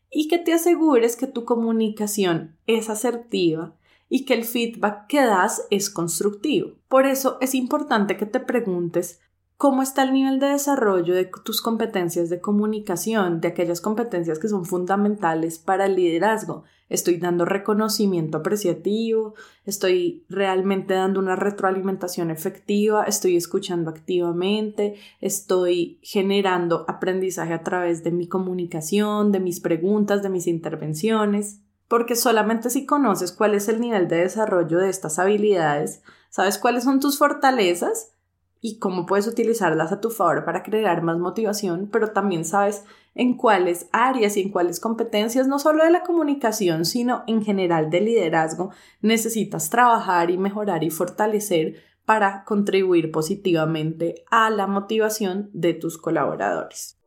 Y 0.09 0.29
que 0.29 0.39
te 0.39 0.53
asegures 0.53 1.17
que 1.17 1.27
tu 1.27 1.43
comunicación 1.43 2.57
es 2.65 2.89
asertiva 2.89 3.75
y 4.09 4.25
que 4.25 4.33
el 4.33 4.43
feedback 4.43 5.07
que 5.07 5.21
das 5.21 5.65
es 5.69 5.89
constructivo. 5.89 6.71
Por 6.87 7.05
eso 7.05 7.37
es 7.39 7.55
importante 7.55 8.17
que 8.17 8.25
te 8.25 8.39
preguntes 8.39 9.21
cómo 9.59 9.81
está 9.81 10.03
el 10.03 10.13
nivel 10.13 10.39
de 10.39 10.47
desarrollo 10.47 11.13
de 11.13 11.29
tus 11.43 11.61
competencias 11.61 12.29
de 12.29 12.39
comunicación, 12.39 13.41
de 13.41 13.49
aquellas 13.49 13.81
competencias 13.81 14.39
que 14.39 14.47
son 14.47 14.63
fundamentales 14.63 15.59
para 15.59 15.85
el 15.85 15.97
liderazgo. 15.97 16.63
Estoy 16.87 17.17
dando 17.17 17.43
reconocimiento 17.43 18.37
apreciativo, 18.37 19.35
estoy 19.65 20.25
realmente 20.29 20.93
dando 20.93 21.19
una 21.19 21.35
retroalimentación 21.35 22.31
efectiva, 22.31 23.03
estoy 23.03 23.35
escuchando 23.35 23.89
activamente, 23.89 24.95
estoy 25.19 25.99
generando 26.01 26.85
aprendizaje 26.87 27.53
a 27.53 27.61
través 27.61 28.01
de 28.01 28.11
mi 28.11 28.27
comunicación, 28.27 29.33
de 29.33 29.41
mis 29.41 29.59
preguntas, 29.59 30.23
de 30.23 30.29
mis 30.29 30.47
intervenciones 30.47 31.61
porque 31.89 32.15
solamente 32.15 32.69
si 32.69 32.86
conoces 32.86 33.34
cuál 33.34 33.56
es 33.56 33.67
el 33.67 33.82
nivel 33.82 34.08
de 34.08 34.17
desarrollo 34.17 34.78
de 34.78 34.89
estas 34.89 35.19
habilidades, 35.19 36.04
sabes 36.30 36.60
cuáles 36.60 36.86
son 36.86 36.99
tus 36.99 37.17
fortalezas 37.17 38.13
y 38.62 38.78
cómo 38.78 39.08
puedes 39.08 39.28
utilizarlas 39.28 39.91
a 39.91 39.99
tu 39.99 40.12
favor 40.12 40.45
para 40.45 40.62
crear 40.62 41.02
más 41.02 41.17
motivación, 41.17 41.89
pero 41.91 42.12
también 42.12 42.45
sabes 42.45 42.84
en 43.15 43.36
cuáles 43.36 43.89
áreas 43.91 44.38
y 44.38 44.41
en 44.41 44.52
cuáles 44.52 44.80
competencias, 44.80 45.47
no 45.47 45.58
solo 45.58 45.84
de 45.84 45.89
la 45.89 46.04
comunicación, 46.04 46.86
sino 46.86 47.23
en 47.25 47.43
general 47.43 47.89
de 47.89 48.02
liderazgo, 48.02 48.69
necesitas 49.02 49.71
trabajar 49.71 50.30
y 50.30 50.38
mejorar 50.38 50.84
y 50.84 50.91
fortalecer 50.91 51.82
para 52.06 52.43
contribuir 52.43 53.12
positivamente 53.12 54.25
a 54.30 54.52
la 54.52 54.67
motivación 54.67 55.49
de 55.54 55.73
tus 55.73 55.97
colaboradores. 55.97 56.98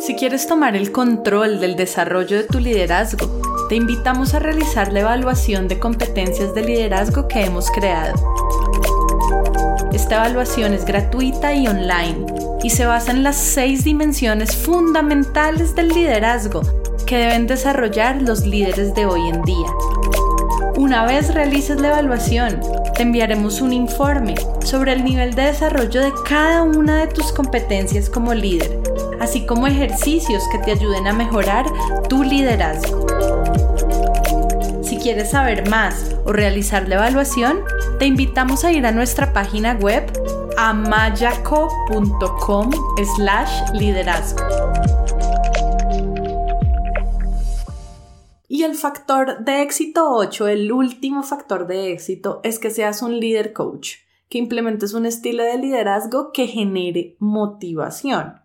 Si 0.00 0.14
quieres 0.14 0.46
tomar 0.46 0.76
el 0.76 0.92
control 0.92 1.60
del 1.60 1.76
desarrollo 1.76 2.38
de 2.38 2.44
tu 2.44 2.58
liderazgo, 2.58 3.66
te 3.68 3.74
invitamos 3.74 4.32
a 4.32 4.38
realizar 4.38 4.90
la 4.90 5.00
evaluación 5.00 5.68
de 5.68 5.78
competencias 5.78 6.54
de 6.54 6.62
liderazgo 6.62 7.28
que 7.28 7.44
hemos 7.44 7.70
creado. 7.70 8.14
Esta 9.92 10.16
evaluación 10.16 10.72
es 10.72 10.86
gratuita 10.86 11.52
y 11.52 11.68
online 11.68 12.24
y 12.62 12.70
se 12.70 12.86
basa 12.86 13.10
en 13.10 13.22
las 13.22 13.36
seis 13.36 13.84
dimensiones 13.84 14.56
fundamentales 14.56 15.74
del 15.74 15.88
liderazgo 15.88 16.62
que 17.04 17.18
deben 17.18 17.46
desarrollar 17.46 18.22
los 18.22 18.46
líderes 18.46 18.94
de 18.94 19.04
hoy 19.04 19.28
en 19.28 19.42
día. 19.42 19.68
Una 20.76 21.04
vez 21.04 21.34
realices 21.34 21.78
la 21.78 21.88
evaluación, 21.88 22.58
te 22.96 23.02
enviaremos 23.02 23.60
un 23.60 23.74
informe 23.74 24.34
sobre 24.64 24.94
el 24.94 25.04
nivel 25.04 25.34
de 25.34 25.42
desarrollo 25.42 26.00
de 26.00 26.12
cada 26.26 26.62
una 26.62 27.00
de 27.00 27.08
tus 27.08 27.32
competencias 27.32 28.08
como 28.08 28.32
líder 28.32 28.79
así 29.20 29.46
como 29.46 29.66
ejercicios 29.66 30.42
que 30.50 30.58
te 30.58 30.72
ayuden 30.72 31.06
a 31.06 31.12
mejorar 31.12 31.66
tu 32.08 32.24
liderazgo. 32.24 33.06
Si 34.82 34.96
quieres 34.96 35.30
saber 35.30 35.68
más 35.68 36.16
o 36.24 36.32
realizar 36.32 36.88
la 36.88 36.96
evaluación, 36.96 37.60
Te 38.00 38.06
invitamos 38.06 38.64
a 38.64 38.72
ir 38.72 38.86
a 38.86 38.92
nuestra 38.92 39.34
página 39.34 39.74
web 39.74 40.10
amayaco.com 40.56 41.90
slash 43.16 43.72
liderazgo. 43.74 44.42
Y 48.48 48.62
el 48.62 48.74
factor 48.74 49.44
de 49.44 49.60
éxito 49.60 50.10
8, 50.14 50.48
el 50.48 50.72
último 50.72 51.22
factor 51.22 51.66
de 51.66 51.92
éxito, 51.92 52.40
es 52.42 52.58
que 52.58 52.70
seas 52.70 53.02
un 53.02 53.20
líder 53.20 53.52
coach, 53.52 53.96
que 54.30 54.38
implementes 54.38 54.94
un 54.94 55.04
estilo 55.04 55.44
de 55.44 55.58
liderazgo 55.58 56.32
que 56.32 56.46
genere 56.46 57.16
motivación. 57.18 58.39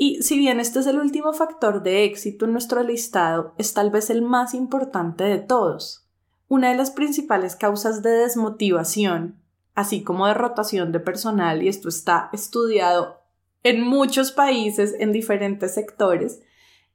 Y 0.00 0.22
si 0.22 0.38
bien 0.38 0.60
este 0.60 0.78
es 0.78 0.86
el 0.86 1.00
último 1.00 1.32
factor 1.32 1.82
de 1.82 2.04
éxito 2.04 2.44
en 2.44 2.52
nuestro 2.52 2.84
listado, 2.84 3.52
es 3.58 3.74
tal 3.74 3.90
vez 3.90 4.10
el 4.10 4.22
más 4.22 4.54
importante 4.54 5.24
de 5.24 5.38
todos. 5.38 6.06
Una 6.46 6.70
de 6.70 6.76
las 6.76 6.92
principales 6.92 7.56
causas 7.56 8.00
de 8.00 8.10
desmotivación, 8.10 9.42
así 9.74 10.04
como 10.04 10.28
de 10.28 10.34
rotación 10.34 10.92
de 10.92 11.00
personal, 11.00 11.64
y 11.64 11.68
esto 11.68 11.88
está 11.88 12.30
estudiado 12.32 13.18
en 13.64 13.82
muchos 13.82 14.30
países, 14.30 14.94
en 15.00 15.10
diferentes 15.10 15.74
sectores, 15.74 16.42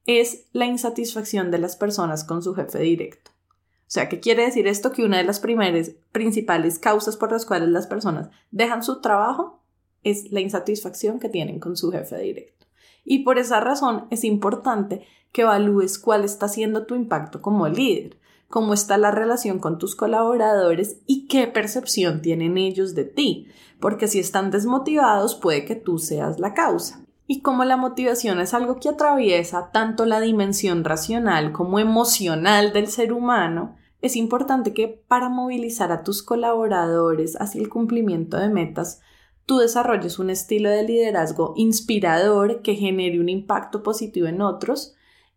es 0.06 0.46
la 0.54 0.66
insatisfacción 0.66 1.52
de 1.52 1.60
las 1.60 1.76
personas 1.76 2.24
con 2.24 2.42
su 2.42 2.56
jefe 2.56 2.80
directo. 2.80 3.32
O 3.32 3.92
sea, 3.94 4.08
¿qué 4.08 4.22
quiere 4.22 4.46
decir 4.46 4.66
esto? 4.66 4.94
Que 4.94 5.04
una 5.04 5.18
de 5.18 5.26
las 5.26 5.42
primeras 5.42 5.92
principales 6.14 6.80
causas 6.80 7.18
por 7.18 7.34
las 7.34 7.46
cuales 7.46 7.68
las 7.68 7.86
personas 7.86 8.30
dejan 8.52 8.82
su 8.82 9.02
trabajo 9.02 9.62
es 10.04 10.32
la 10.32 10.40
insatisfacción 10.40 11.20
que 11.20 11.28
tienen 11.28 11.60
con 11.60 11.76
su 11.76 11.92
jefe 11.92 12.18
directo. 12.18 12.63
Y 13.06 13.20
por 13.20 13.38
esa 13.38 13.60
razón 13.60 14.06
es 14.10 14.24
importante 14.24 15.06
que 15.32 15.42
evalúes 15.42 16.00
cuál 16.00 16.24
está 16.24 16.48
siendo 16.48 16.86
tu 16.86 16.96
impacto 16.96 17.42
como 17.42 17.68
líder, 17.68 18.18
cómo 18.48 18.74
está 18.74 18.98
la 18.98 19.12
relación 19.12 19.60
con 19.60 19.80
tus 19.80 19.96
colaboradores 19.96 21.02
y 21.08 21.28
qué 21.28 21.48
percepción 21.48 22.22
tienen 22.22 22.58
ellos 22.58 22.94
de 22.94 23.04
ti, 23.04 23.48
porque 23.80 24.08
si 24.08 24.20
están 24.20 24.52
desmotivados 24.52 25.36
puede 25.36 25.66
que 25.66 25.76
tú 25.76 25.98
seas 25.98 26.40
la 26.40 26.54
causa. 26.54 27.04
Y 27.26 27.42
como 27.42 27.64
la 27.64 27.78
motivación 27.78 28.40
es 28.40 28.54
algo 28.54 28.80
que 28.80 28.90
atraviesa 28.90 29.72
tanto 29.72 30.06
la 30.06 30.20
dimensión 30.20 30.84
racional 30.84 31.52
como 31.52 31.80
emocional 31.80 32.74
del 32.74 32.88
ser 32.88 33.12
humano, 33.12 33.76
es 34.02 34.16
importante 34.18 34.74
que 34.74 34.88
para 35.08 35.30
movilizar 35.30 35.92
a 35.92 36.04
tus 36.04 36.22
colaboradores 36.22 37.40
hacia 37.40 37.62
el 37.62 37.70
cumplimiento 37.70 38.38
de 38.38 38.50
metas, 38.50 39.00
tú 39.46 39.58
desarrolles 39.58 40.20
un 40.20 40.30
estilo 40.30 40.70
de 40.70 40.84
liderazgo 40.84 41.54
inspirador 41.56 42.62
que 42.62 42.76
genere 42.76 43.20
un 43.20 43.30
impacto 43.30 43.84
positivo 43.84 44.28
en 44.28 44.42
otros 44.42 44.96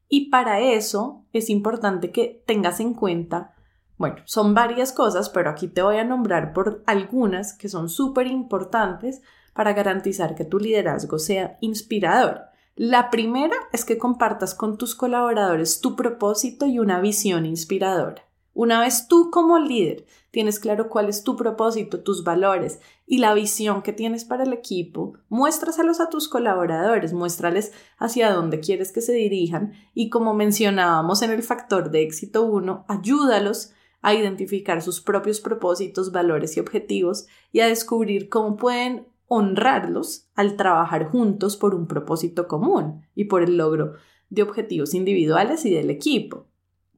y 0.08 0.30
para 0.30 0.60
eso 0.60 1.24
es 1.32 1.50
importante 1.50 2.12
que 2.12 2.42
tengas 2.46 2.80
en 2.80 2.94
cuenta, 2.94 3.54
bueno, 3.98 4.16
son 4.24 4.54
varias 4.54 4.92
cosas, 4.92 5.30
pero 5.30 5.50
aquí 5.50 5.68
te 5.68 5.82
voy 5.82 5.96
a 5.96 6.04
nombrar 6.04 6.52
por 6.52 6.82
algunas 6.86 7.54
que 7.54 7.68
son 7.68 7.88
súper 7.88 8.26
importantes 8.26 9.22
para 9.54 9.72
garantizar 9.72 10.34
que 10.34 10.44
tu 10.44 10.58
liderazgo 10.58 11.18
sea 11.18 11.56
inspirador. 11.60 12.42
La 12.76 13.10
primera 13.10 13.56
es 13.72 13.86
que 13.86 13.96
compartas 13.96 14.54
con 14.54 14.76
tus 14.76 14.94
colaboradores 14.94 15.80
tu 15.80 15.96
propósito 15.96 16.66
y 16.66 16.78
una 16.78 17.00
visión 17.00 17.46
inspiradora. 17.46 18.25
Una 18.56 18.80
vez 18.80 19.06
tú 19.06 19.30
como 19.30 19.58
líder 19.58 20.06
tienes 20.30 20.58
claro 20.58 20.88
cuál 20.88 21.10
es 21.10 21.22
tu 21.22 21.36
propósito, 21.36 22.00
tus 22.00 22.24
valores 22.24 22.80
y 23.06 23.18
la 23.18 23.34
visión 23.34 23.82
que 23.82 23.92
tienes 23.92 24.24
para 24.24 24.44
el 24.44 24.54
equipo, 24.54 25.12
muéstraselos 25.28 26.00
a 26.00 26.08
tus 26.08 26.26
colaboradores, 26.26 27.12
muéstrales 27.12 27.74
hacia 27.98 28.32
dónde 28.32 28.60
quieres 28.60 28.92
que 28.92 29.02
se 29.02 29.12
dirijan 29.12 29.74
y 29.92 30.08
como 30.08 30.32
mencionábamos 30.32 31.20
en 31.20 31.32
el 31.32 31.42
factor 31.42 31.90
de 31.90 32.00
éxito 32.00 32.46
1, 32.46 32.86
ayúdalos 32.88 33.72
a 34.00 34.14
identificar 34.14 34.80
sus 34.80 35.02
propios 35.02 35.40
propósitos, 35.40 36.10
valores 36.10 36.56
y 36.56 36.60
objetivos 36.60 37.26
y 37.52 37.60
a 37.60 37.66
descubrir 37.66 38.30
cómo 38.30 38.56
pueden 38.56 39.06
honrarlos 39.26 40.30
al 40.34 40.56
trabajar 40.56 41.10
juntos 41.10 41.58
por 41.58 41.74
un 41.74 41.86
propósito 41.86 42.48
común 42.48 43.02
y 43.14 43.24
por 43.24 43.42
el 43.42 43.58
logro 43.58 43.96
de 44.30 44.42
objetivos 44.42 44.94
individuales 44.94 45.66
y 45.66 45.74
del 45.74 45.90
equipo. 45.90 46.46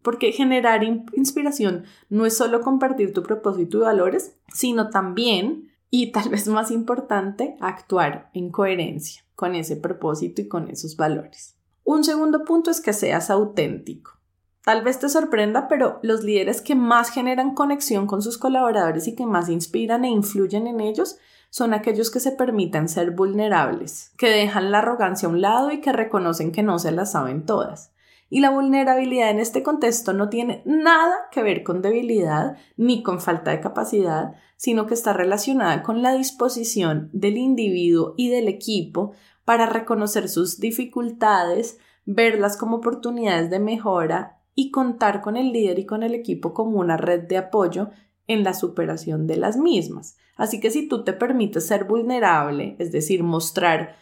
Porque 0.03 0.32
generar 0.32 0.82
inspiración 0.84 1.84
no 2.09 2.26
es 2.26 2.36
solo 2.36 2.61
compartir 2.61 3.12
tu 3.12 3.22
propósito 3.22 3.78
y 3.78 3.80
valores, 3.82 4.36
sino 4.53 4.90
también, 4.90 5.72
y 5.90 6.12
tal 6.12 6.28
vez 6.28 6.49
más 6.49 6.70
importante, 6.70 7.57
actuar 7.61 8.30
en 8.34 8.51
coherencia 8.51 9.24
con 9.34 9.55
ese 9.55 9.76
propósito 9.76 10.42
y 10.42 10.49
con 10.49 10.68
esos 10.68 10.96
valores. 10.96 11.57
Un 11.84 12.05
segundo 12.05 12.44
punto 12.44 12.70
es 12.70 12.80
que 12.80 12.92
seas 12.92 13.30
auténtico. 13.30 14.18
Tal 14.64 14.82
vez 14.82 14.99
te 14.99 15.09
sorprenda, 15.09 15.68
pero 15.68 15.99
los 16.03 16.22
líderes 16.22 16.61
que 16.61 16.74
más 16.74 17.11
generan 17.11 17.55
conexión 17.55 18.07
con 18.07 18.20
sus 18.20 18.36
colaboradores 18.36 19.09
y 19.09 19.14
que 19.14 19.24
más 19.24 19.49
inspiran 19.49 20.05
e 20.05 20.11
influyen 20.11 20.66
en 20.66 20.80
ellos 20.80 21.16
son 21.51 21.72
aquellos 21.72 22.11
que 22.11 22.20
se 22.20 22.32
permiten 22.32 22.88
ser 22.88 23.12
vulnerables, 23.12 24.12
que 24.18 24.28
dejan 24.28 24.70
la 24.70 24.80
arrogancia 24.80 25.26
a 25.26 25.30
un 25.30 25.40
lado 25.40 25.72
y 25.72 25.80
que 25.80 25.92
reconocen 25.92 26.53
que 26.53 26.62
no 26.62 26.78
se 26.78 26.92
las 26.92 27.12
saben 27.12 27.46
todas. 27.46 27.92
Y 28.31 28.41
la 28.41 28.51
vulnerabilidad 28.51 29.31
en 29.31 29.39
este 29.39 29.62
contexto 29.62 30.12
no 30.12 30.29
tiene 30.29 30.62
nada 30.66 31.14
que 31.33 31.43
ver 31.43 31.62
con 31.62 31.81
debilidad 31.81 32.57
ni 32.76 33.03
con 33.03 33.20
falta 33.20 33.51
de 33.51 33.61
capacidad, 33.61 34.35
sino 34.57 34.87
que 34.87 34.95
está 34.95 35.12
relacionada 35.12 35.83
con 35.83 36.03
la 36.03 36.12
disposición 36.12 37.09
del 37.12 37.39
individuo 37.39 38.14
y 38.16 38.29
del 38.29 38.49
equipo 38.49 39.12
para 39.45 39.66
reconocer 39.66 40.29
sus 40.29 40.61
dificultades, 40.61 41.79
verlas 42.05 42.57
como 42.57 42.76
oportunidades 42.76 43.51
de 43.51 43.61
mejora 43.61 44.41
y 44.55 44.70
contar 44.70 45.22
con 45.22 45.37
el 45.37 45.53
líder 45.53 45.79
y 45.79 45.87
con 45.87 46.03
el 46.03 46.14
equipo 46.14 46.53
como 46.53 46.81
una 46.81 46.97
red 46.97 47.29
de 47.29 47.39
apoyo 47.39 47.91
en 48.26 48.45
la 48.45 48.53
superación 48.53 49.26
de 49.26 49.37
las 49.37 49.57
mismas. 49.57 50.16
Así 50.37 50.61
que 50.61 50.70
si 50.70 50.87
tú 50.87 51.03
te 51.03 51.12
permites 51.12 51.66
ser 51.66 51.85
vulnerable, 51.85 52.76
es 52.79 52.93
decir, 52.93 53.22
mostrar 53.22 53.97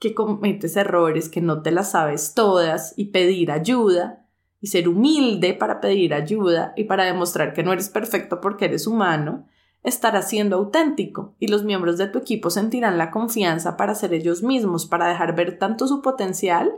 que 0.00 0.14
cometes 0.14 0.76
errores, 0.76 1.28
que 1.28 1.42
no 1.42 1.62
te 1.62 1.70
las 1.70 1.92
sabes 1.92 2.34
todas 2.34 2.94
y 2.96 3.06
pedir 3.06 3.52
ayuda 3.52 4.26
y 4.60 4.68
ser 4.68 4.88
humilde 4.88 5.54
para 5.54 5.80
pedir 5.80 6.14
ayuda 6.14 6.72
y 6.74 6.84
para 6.84 7.04
demostrar 7.04 7.52
que 7.52 7.62
no 7.62 7.72
eres 7.72 7.90
perfecto 7.90 8.40
porque 8.40 8.64
eres 8.64 8.86
humano, 8.86 9.46
estarás 9.82 10.28
siendo 10.28 10.56
auténtico 10.56 11.34
y 11.38 11.48
los 11.48 11.64
miembros 11.64 11.98
de 11.98 12.08
tu 12.08 12.18
equipo 12.18 12.48
sentirán 12.48 12.96
la 12.96 13.10
confianza 13.10 13.76
para 13.76 13.94
ser 13.94 14.14
ellos 14.14 14.42
mismos, 14.42 14.86
para 14.86 15.06
dejar 15.06 15.36
ver 15.36 15.58
tanto 15.58 15.86
su 15.86 16.00
potencial 16.00 16.72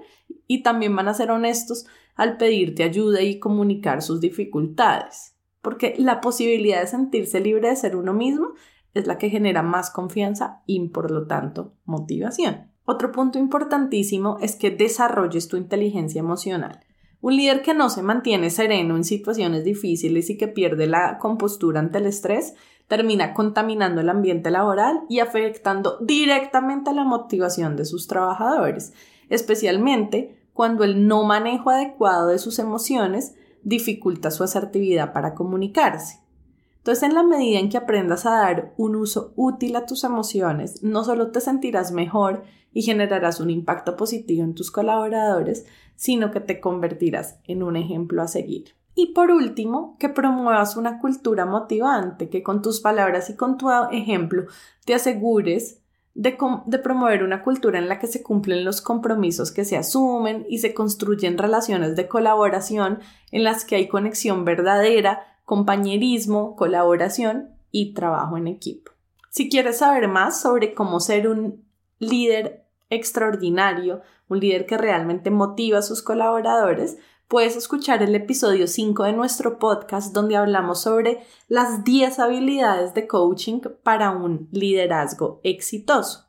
y 0.48 0.64
también 0.64 0.94
van 0.94 1.08
a 1.08 1.14
ser 1.14 1.30
honestos 1.30 1.86
al 2.16 2.36
pedirte 2.36 2.82
ayuda 2.82 3.22
y 3.22 3.38
comunicar 3.38 4.02
sus 4.02 4.20
dificultades. 4.20 5.36
Porque 5.60 5.94
la 5.96 6.20
posibilidad 6.20 6.80
de 6.80 6.88
sentirse 6.88 7.38
libre 7.38 7.68
de 7.68 7.76
ser 7.76 7.94
uno 7.94 8.12
mismo 8.12 8.48
es 8.94 9.06
la 9.06 9.16
que 9.16 9.30
genera 9.30 9.62
más 9.62 9.90
confianza 9.90 10.62
y 10.66 10.88
por 10.88 11.12
lo 11.12 11.28
tanto 11.28 11.74
motivación. 11.84 12.71
Otro 12.84 13.12
punto 13.12 13.38
importantísimo 13.38 14.38
es 14.40 14.56
que 14.56 14.70
desarrolles 14.70 15.48
tu 15.48 15.56
inteligencia 15.56 16.18
emocional. 16.18 16.80
Un 17.20 17.36
líder 17.36 17.62
que 17.62 17.74
no 17.74 17.88
se 17.88 18.02
mantiene 18.02 18.50
sereno 18.50 18.96
en 18.96 19.04
situaciones 19.04 19.62
difíciles 19.62 20.28
y 20.28 20.36
que 20.36 20.48
pierde 20.48 20.88
la 20.88 21.18
compostura 21.18 21.78
ante 21.78 21.98
el 21.98 22.06
estrés 22.06 22.54
termina 22.88 23.32
contaminando 23.32 24.00
el 24.00 24.08
ambiente 24.08 24.50
laboral 24.50 25.02
y 25.08 25.20
afectando 25.20 25.98
directamente 26.00 26.92
la 26.92 27.04
motivación 27.04 27.76
de 27.76 27.84
sus 27.84 28.08
trabajadores, 28.08 28.92
especialmente 29.28 30.42
cuando 30.52 30.82
el 30.82 31.06
no 31.06 31.22
manejo 31.22 31.70
adecuado 31.70 32.26
de 32.28 32.38
sus 32.38 32.58
emociones 32.58 33.36
dificulta 33.62 34.32
su 34.32 34.42
asertividad 34.42 35.12
para 35.12 35.34
comunicarse. 35.34 36.21
Entonces, 36.82 37.04
en 37.04 37.14
la 37.14 37.22
medida 37.22 37.60
en 37.60 37.68
que 37.68 37.76
aprendas 37.76 38.26
a 38.26 38.32
dar 38.32 38.74
un 38.76 38.96
uso 38.96 39.32
útil 39.36 39.76
a 39.76 39.86
tus 39.86 40.02
emociones, 40.02 40.82
no 40.82 41.04
solo 41.04 41.30
te 41.30 41.40
sentirás 41.40 41.92
mejor 41.92 42.42
y 42.72 42.82
generarás 42.82 43.38
un 43.38 43.50
impacto 43.50 43.96
positivo 43.96 44.42
en 44.42 44.54
tus 44.54 44.72
colaboradores, 44.72 45.64
sino 45.94 46.32
que 46.32 46.40
te 46.40 46.58
convertirás 46.58 47.38
en 47.44 47.62
un 47.62 47.76
ejemplo 47.76 48.20
a 48.20 48.26
seguir. 48.26 48.74
Y 48.96 49.12
por 49.14 49.30
último, 49.30 49.96
que 50.00 50.08
promuevas 50.08 50.76
una 50.76 50.98
cultura 50.98 51.46
motivante, 51.46 52.28
que 52.28 52.42
con 52.42 52.62
tus 52.62 52.80
palabras 52.80 53.30
y 53.30 53.36
con 53.36 53.58
tu 53.58 53.70
ejemplo 53.92 54.46
te 54.84 54.94
asegures 54.94 55.78
de, 56.14 56.36
de, 56.66 56.78
promover 56.80 57.22
una 57.22 57.44
cultura 57.44 57.78
en 57.78 57.88
la 57.88 58.00
que 58.00 58.08
se 58.08 58.24
cumplen 58.24 58.64
los 58.64 58.82
compromisos 58.82 59.52
que 59.52 59.64
se 59.64 59.76
asumen 59.76 60.44
y 60.48 60.58
se 60.58 60.74
construyen 60.74 61.38
relaciones 61.38 61.94
de 61.94 62.08
colaboración 62.08 62.98
en 63.30 63.44
las 63.44 63.64
que 63.64 63.76
hay 63.76 63.86
conexión 63.86 64.44
verdadera 64.44 65.31
compañerismo, 65.44 66.56
colaboración 66.56 67.50
y 67.70 67.94
trabajo 67.94 68.36
en 68.36 68.48
equipo. 68.48 68.92
Si 69.30 69.48
quieres 69.48 69.78
saber 69.78 70.08
más 70.08 70.40
sobre 70.40 70.74
cómo 70.74 71.00
ser 71.00 71.28
un 71.28 71.64
líder 71.98 72.66
extraordinario, 72.90 74.02
un 74.28 74.40
líder 74.40 74.66
que 74.66 74.76
realmente 74.76 75.30
motiva 75.30 75.78
a 75.78 75.82
sus 75.82 76.02
colaboradores, 76.02 76.98
puedes 77.28 77.56
escuchar 77.56 78.02
el 78.02 78.14
episodio 78.14 78.66
5 78.66 79.04
de 79.04 79.14
nuestro 79.14 79.58
podcast 79.58 80.12
donde 80.12 80.36
hablamos 80.36 80.82
sobre 80.82 81.22
las 81.48 81.82
10 81.82 82.18
habilidades 82.18 82.92
de 82.92 83.06
coaching 83.06 83.60
para 83.82 84.10
un 84.10 84.48
liderazgo 84.52 85.40
exitoso. 85.42 86.26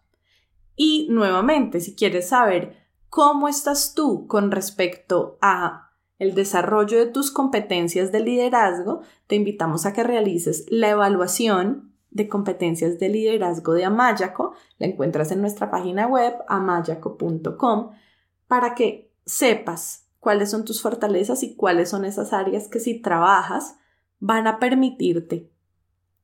Y 0.77 1.07
nuevamente, 1.11 1.81
si 1.81 1.93
quieres 1.95 2.29
saber 2.29 2.87
cómo 3.09 3.49
estás 3.49 3.93
tú 3.93 4.27
con 4.27 4.49
respecto 4.49 5.37
a 5.41 5.91
el 6.19 6.35
desarrollo 6.35 6.97
de 6.97 7.07
tus 7.07 7.31
competencias 7.31 8.11
de 8.11 8.19
liderazgo, 8.19 9.01
te 9.27 9.35
invitamos 9.35 9.85
a 9.85 9.93
que 9.93 10.03
realices 10.03 10.65
la 10.69 10.89
evaluación 10.89 11.93
de 12.11 12.29
competencias 12.29 12.99
de 12.99 13.09
liderazgo 13.09 13.73
de 13.73 13.85
Amayaco. 13.85 14.53
La 14.77 14.87
encuentras 14.87 15.31
en 15.31 15.41
nuestra 15.41 15.71
página 15.71 16.07
web 16.07 16.33
amayaco.com 16.47 17.91
para 18.47 18.75
que 18.75 19.11
sepas 19.25 20.07
cuáles 20.19 20.51
son 20.51 20.63
tus 20.63 20.81
fortalezas 20.81 21.43
y 21.43 21.55
cuáles 21.55 21.89
son 21.89 22.05
esas 22.05 22.33
áreas 22.33 22.67
que 22.67 22.79
si 22.79 23.01
trabajas 23.01 23.75
van 24.19 24.47
a 24.47 24.59
permitirte 24.59 25.49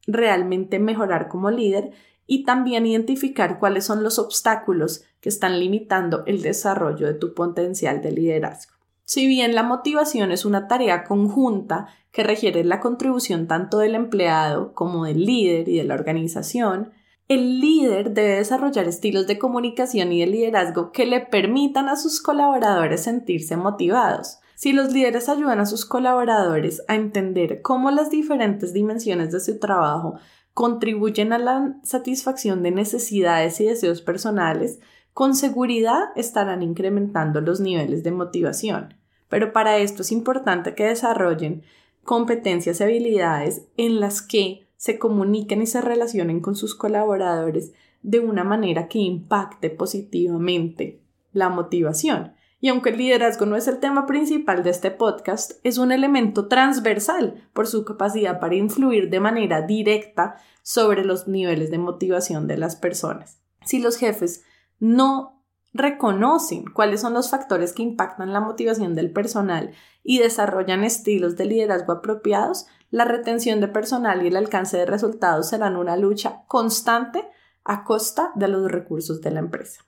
realmente 0.08 0.80
mejorar 0.80 1.28
como 1.28 1.52
líder 1.52 1.92
y 2.26 2.44
también 2.44 2.86
identificar 2.86 3.60
cuáles 3.60 3.86
son 3.86 4.04
los 4.04 4.20
obstáculos 4.20 5.04
que 5.20 5.30
están 5.30 5.60
limitando 5.60 6.24
el 6.26 6.42
desarrollo 6.42 7.08
de 7.08 7.16
tu 7.16 7.34
potencial 7.34 8.02
de 8.02 8.12
liderazgo. 8.12 8.79
Si 9.10 9.26
bien 9.26 9.56
la 9.56 9.64
motivación 9.64 10.32
es 10.32 10.46
una 10.46 10.68
tarea 10.68 11.04
conjunta 11.04 11.88
que 12.12 12.22
requiere 12.22 12.64
la 12.64 12.80
contribución 12.80 13.48
tanto 13.48 13.80
del 13.80 13.96
empleado 13.96 14.76
como 14.76 15.06
del 15.06 15.26
líder 15.26 15.68
y 15.68 15.78
de 15.78 15.84
la 15.84 15.96
organización, 15.96 16.92
el 17.28 17.60
líder 17.60 18.14
debe 18.14 18.36
desarrollar 18.36 18.88
estilos 18.88 19.26
de 19.26 19.40
comunicación 19.40 20.12
y 20.12 20.20
de 20.20 20.28
liderazgo 20.28 20.92
que 20.92 21.08
le 21.08 21.22
permitan 21.22 21.90
a 21.90 21.96
sus 21.96 22.22
colaboradores 22.22 23.02
sentirse 23.02 23.58
motivados. 23.58 24.38
Si 24.54 24.74
los 24.74 24.94
líderes 24.94 25.28
ayudan 25.28 25.60
a 25.60 25.66
sus 25.66 25.88
colaboradores 25.88 26.84
a 26.88 26.94
entender 26.94 27.64
cómo 27.64 27.90
las 27.90 28.12
diferentes 28.12 28.74
dimensiones 28.74 29.32
de 29.32 29.40
su 29.40 29.58
trabajo 29.58 30.20
contribuyen 30.54 31.34
a 31.34 31.40
la 31.40 31.80
satisfacción 31.82 32.62
de 32.62 32.70
necesidades 32.70 33.60
y 33.60 33.66
deseos 33.66 34.04
personales, 34.04 34.80
con 35.16 35.34
seguridad 35.34 36.10
estarán 36.16 36.62
incrementando 36.62 37.42
los 37.42 37.60
niveles 37.60 38.04
de 38.04 38.12
motivación 38.12 38.99
pero 39.30 39.54
para 39.54 39.78
esto 39.78 40.02
es 40.02 40.12
importante 40.12 40.76
que 40.76 40.86
desarrollen 40.86 41.64
competencias 42.04 42.80
y 42.80 42.84
habilidades 42.84 43.68
en 43.78 44.00
las 44.00 44.22
que 44.22 44.68
se 44.76 44.98
comuniquen 44.98 45.62
y 45.62 45.68
se 45.68 45.82
relacionen 45.82 46.40
con 46.40 46.56
sus 46.56 46.76
colaboradores 46.76 47.74
de 48.02 48.20
una 48.20 48.44
manera 48.44 48.88
que 48.88 49.00
impacte 49.00 49.70
positivamente 49.70 51.02
la 51.32 51.50
motivación. 51.50 52.34
Y 52.62 52.68
aunque 52.68 52.90
el 52.90 52.98
liderazgo 52.98 53.46
no 53.46 53.56
es 53.56 53.68
el 53.68 53.80
tema 53.80 54.06
principal 54.06 54.64
de 54.64 54.72
este 54.72 54.92
podcast, 54.92 55.54
es 55.64 55.78
un 55.78 55.92
elemento 55.92 56.48
transversal 56.48 57.48
por 57.54 57.68
su 57.68 57.86
capacidad 57.86 58.40
para 58.40 58.56
influir 58.56 59.10
de 59.10 59.20
manera 59.22 59.62
directa 59.62 60.36
sobre 60.62 61.06
los 61.06 61.28
niveles 61.28 61.72
de 61.72 61.78
motivación 61.78 62.48
de 62.48 62.58
las 62.58 62.76
personas. 62.76 63.42
Si 63.66 63.80
los 63.80 63.98
jefes 63.98 64.44
no 64.80 65.39
reconocen 65.74 66.66
cuáles 66.66 67.02
son 67.02 67.14
los 67.14 67.30
factores 67.30 67.74
que 67.74 67.84
impactan 67.84 68.34
la 68.34 68.40
motivación 68.40 68.96
del 68.96 69.12
personal 69.12 69.72
y 70.04 70.20
desarrollan 70.20 70.84
estilos 70.84 71.36
de 71.36 71.46
liderazgo 71.46 71.94
apropiados, 71.94 72.68
la 72.92 73.06
retención 73.06 73.60
de 73.60 73.68
personal 73.68 74.24
y 74.24 74.28
el 74.28 74.38
alcance 74.38 74.78
de 74.78 74.86
resultados 74.86 75.50
serán 75.50 75.76
una 75.76 75.96
lucha 75.96 76.44
constante 76.48 77.24
a 77.64 77.84
costa 77.84 78.32
de 78.36 78.48
los 78.48 78.72
recursos 78.72 79.22
de 79.22 79.32
la 79.32 79.40
empresa. 79.40 79.84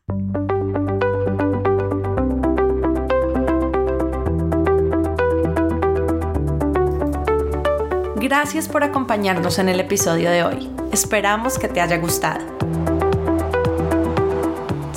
Gracias 8.31 8.69
por 8.69 8.83
acompañarnos 8.83 9.57
en 9.57 9.67
el 9.67 9.79
episodio 9.79 10.29
de 10.29 10.43
hoy. 10.43 10.71
Esperamos 10.91 11.57
que 11.57 11.67
te 11.67 11.81
haya 11.81 11.97
gustado. 11.97 12.45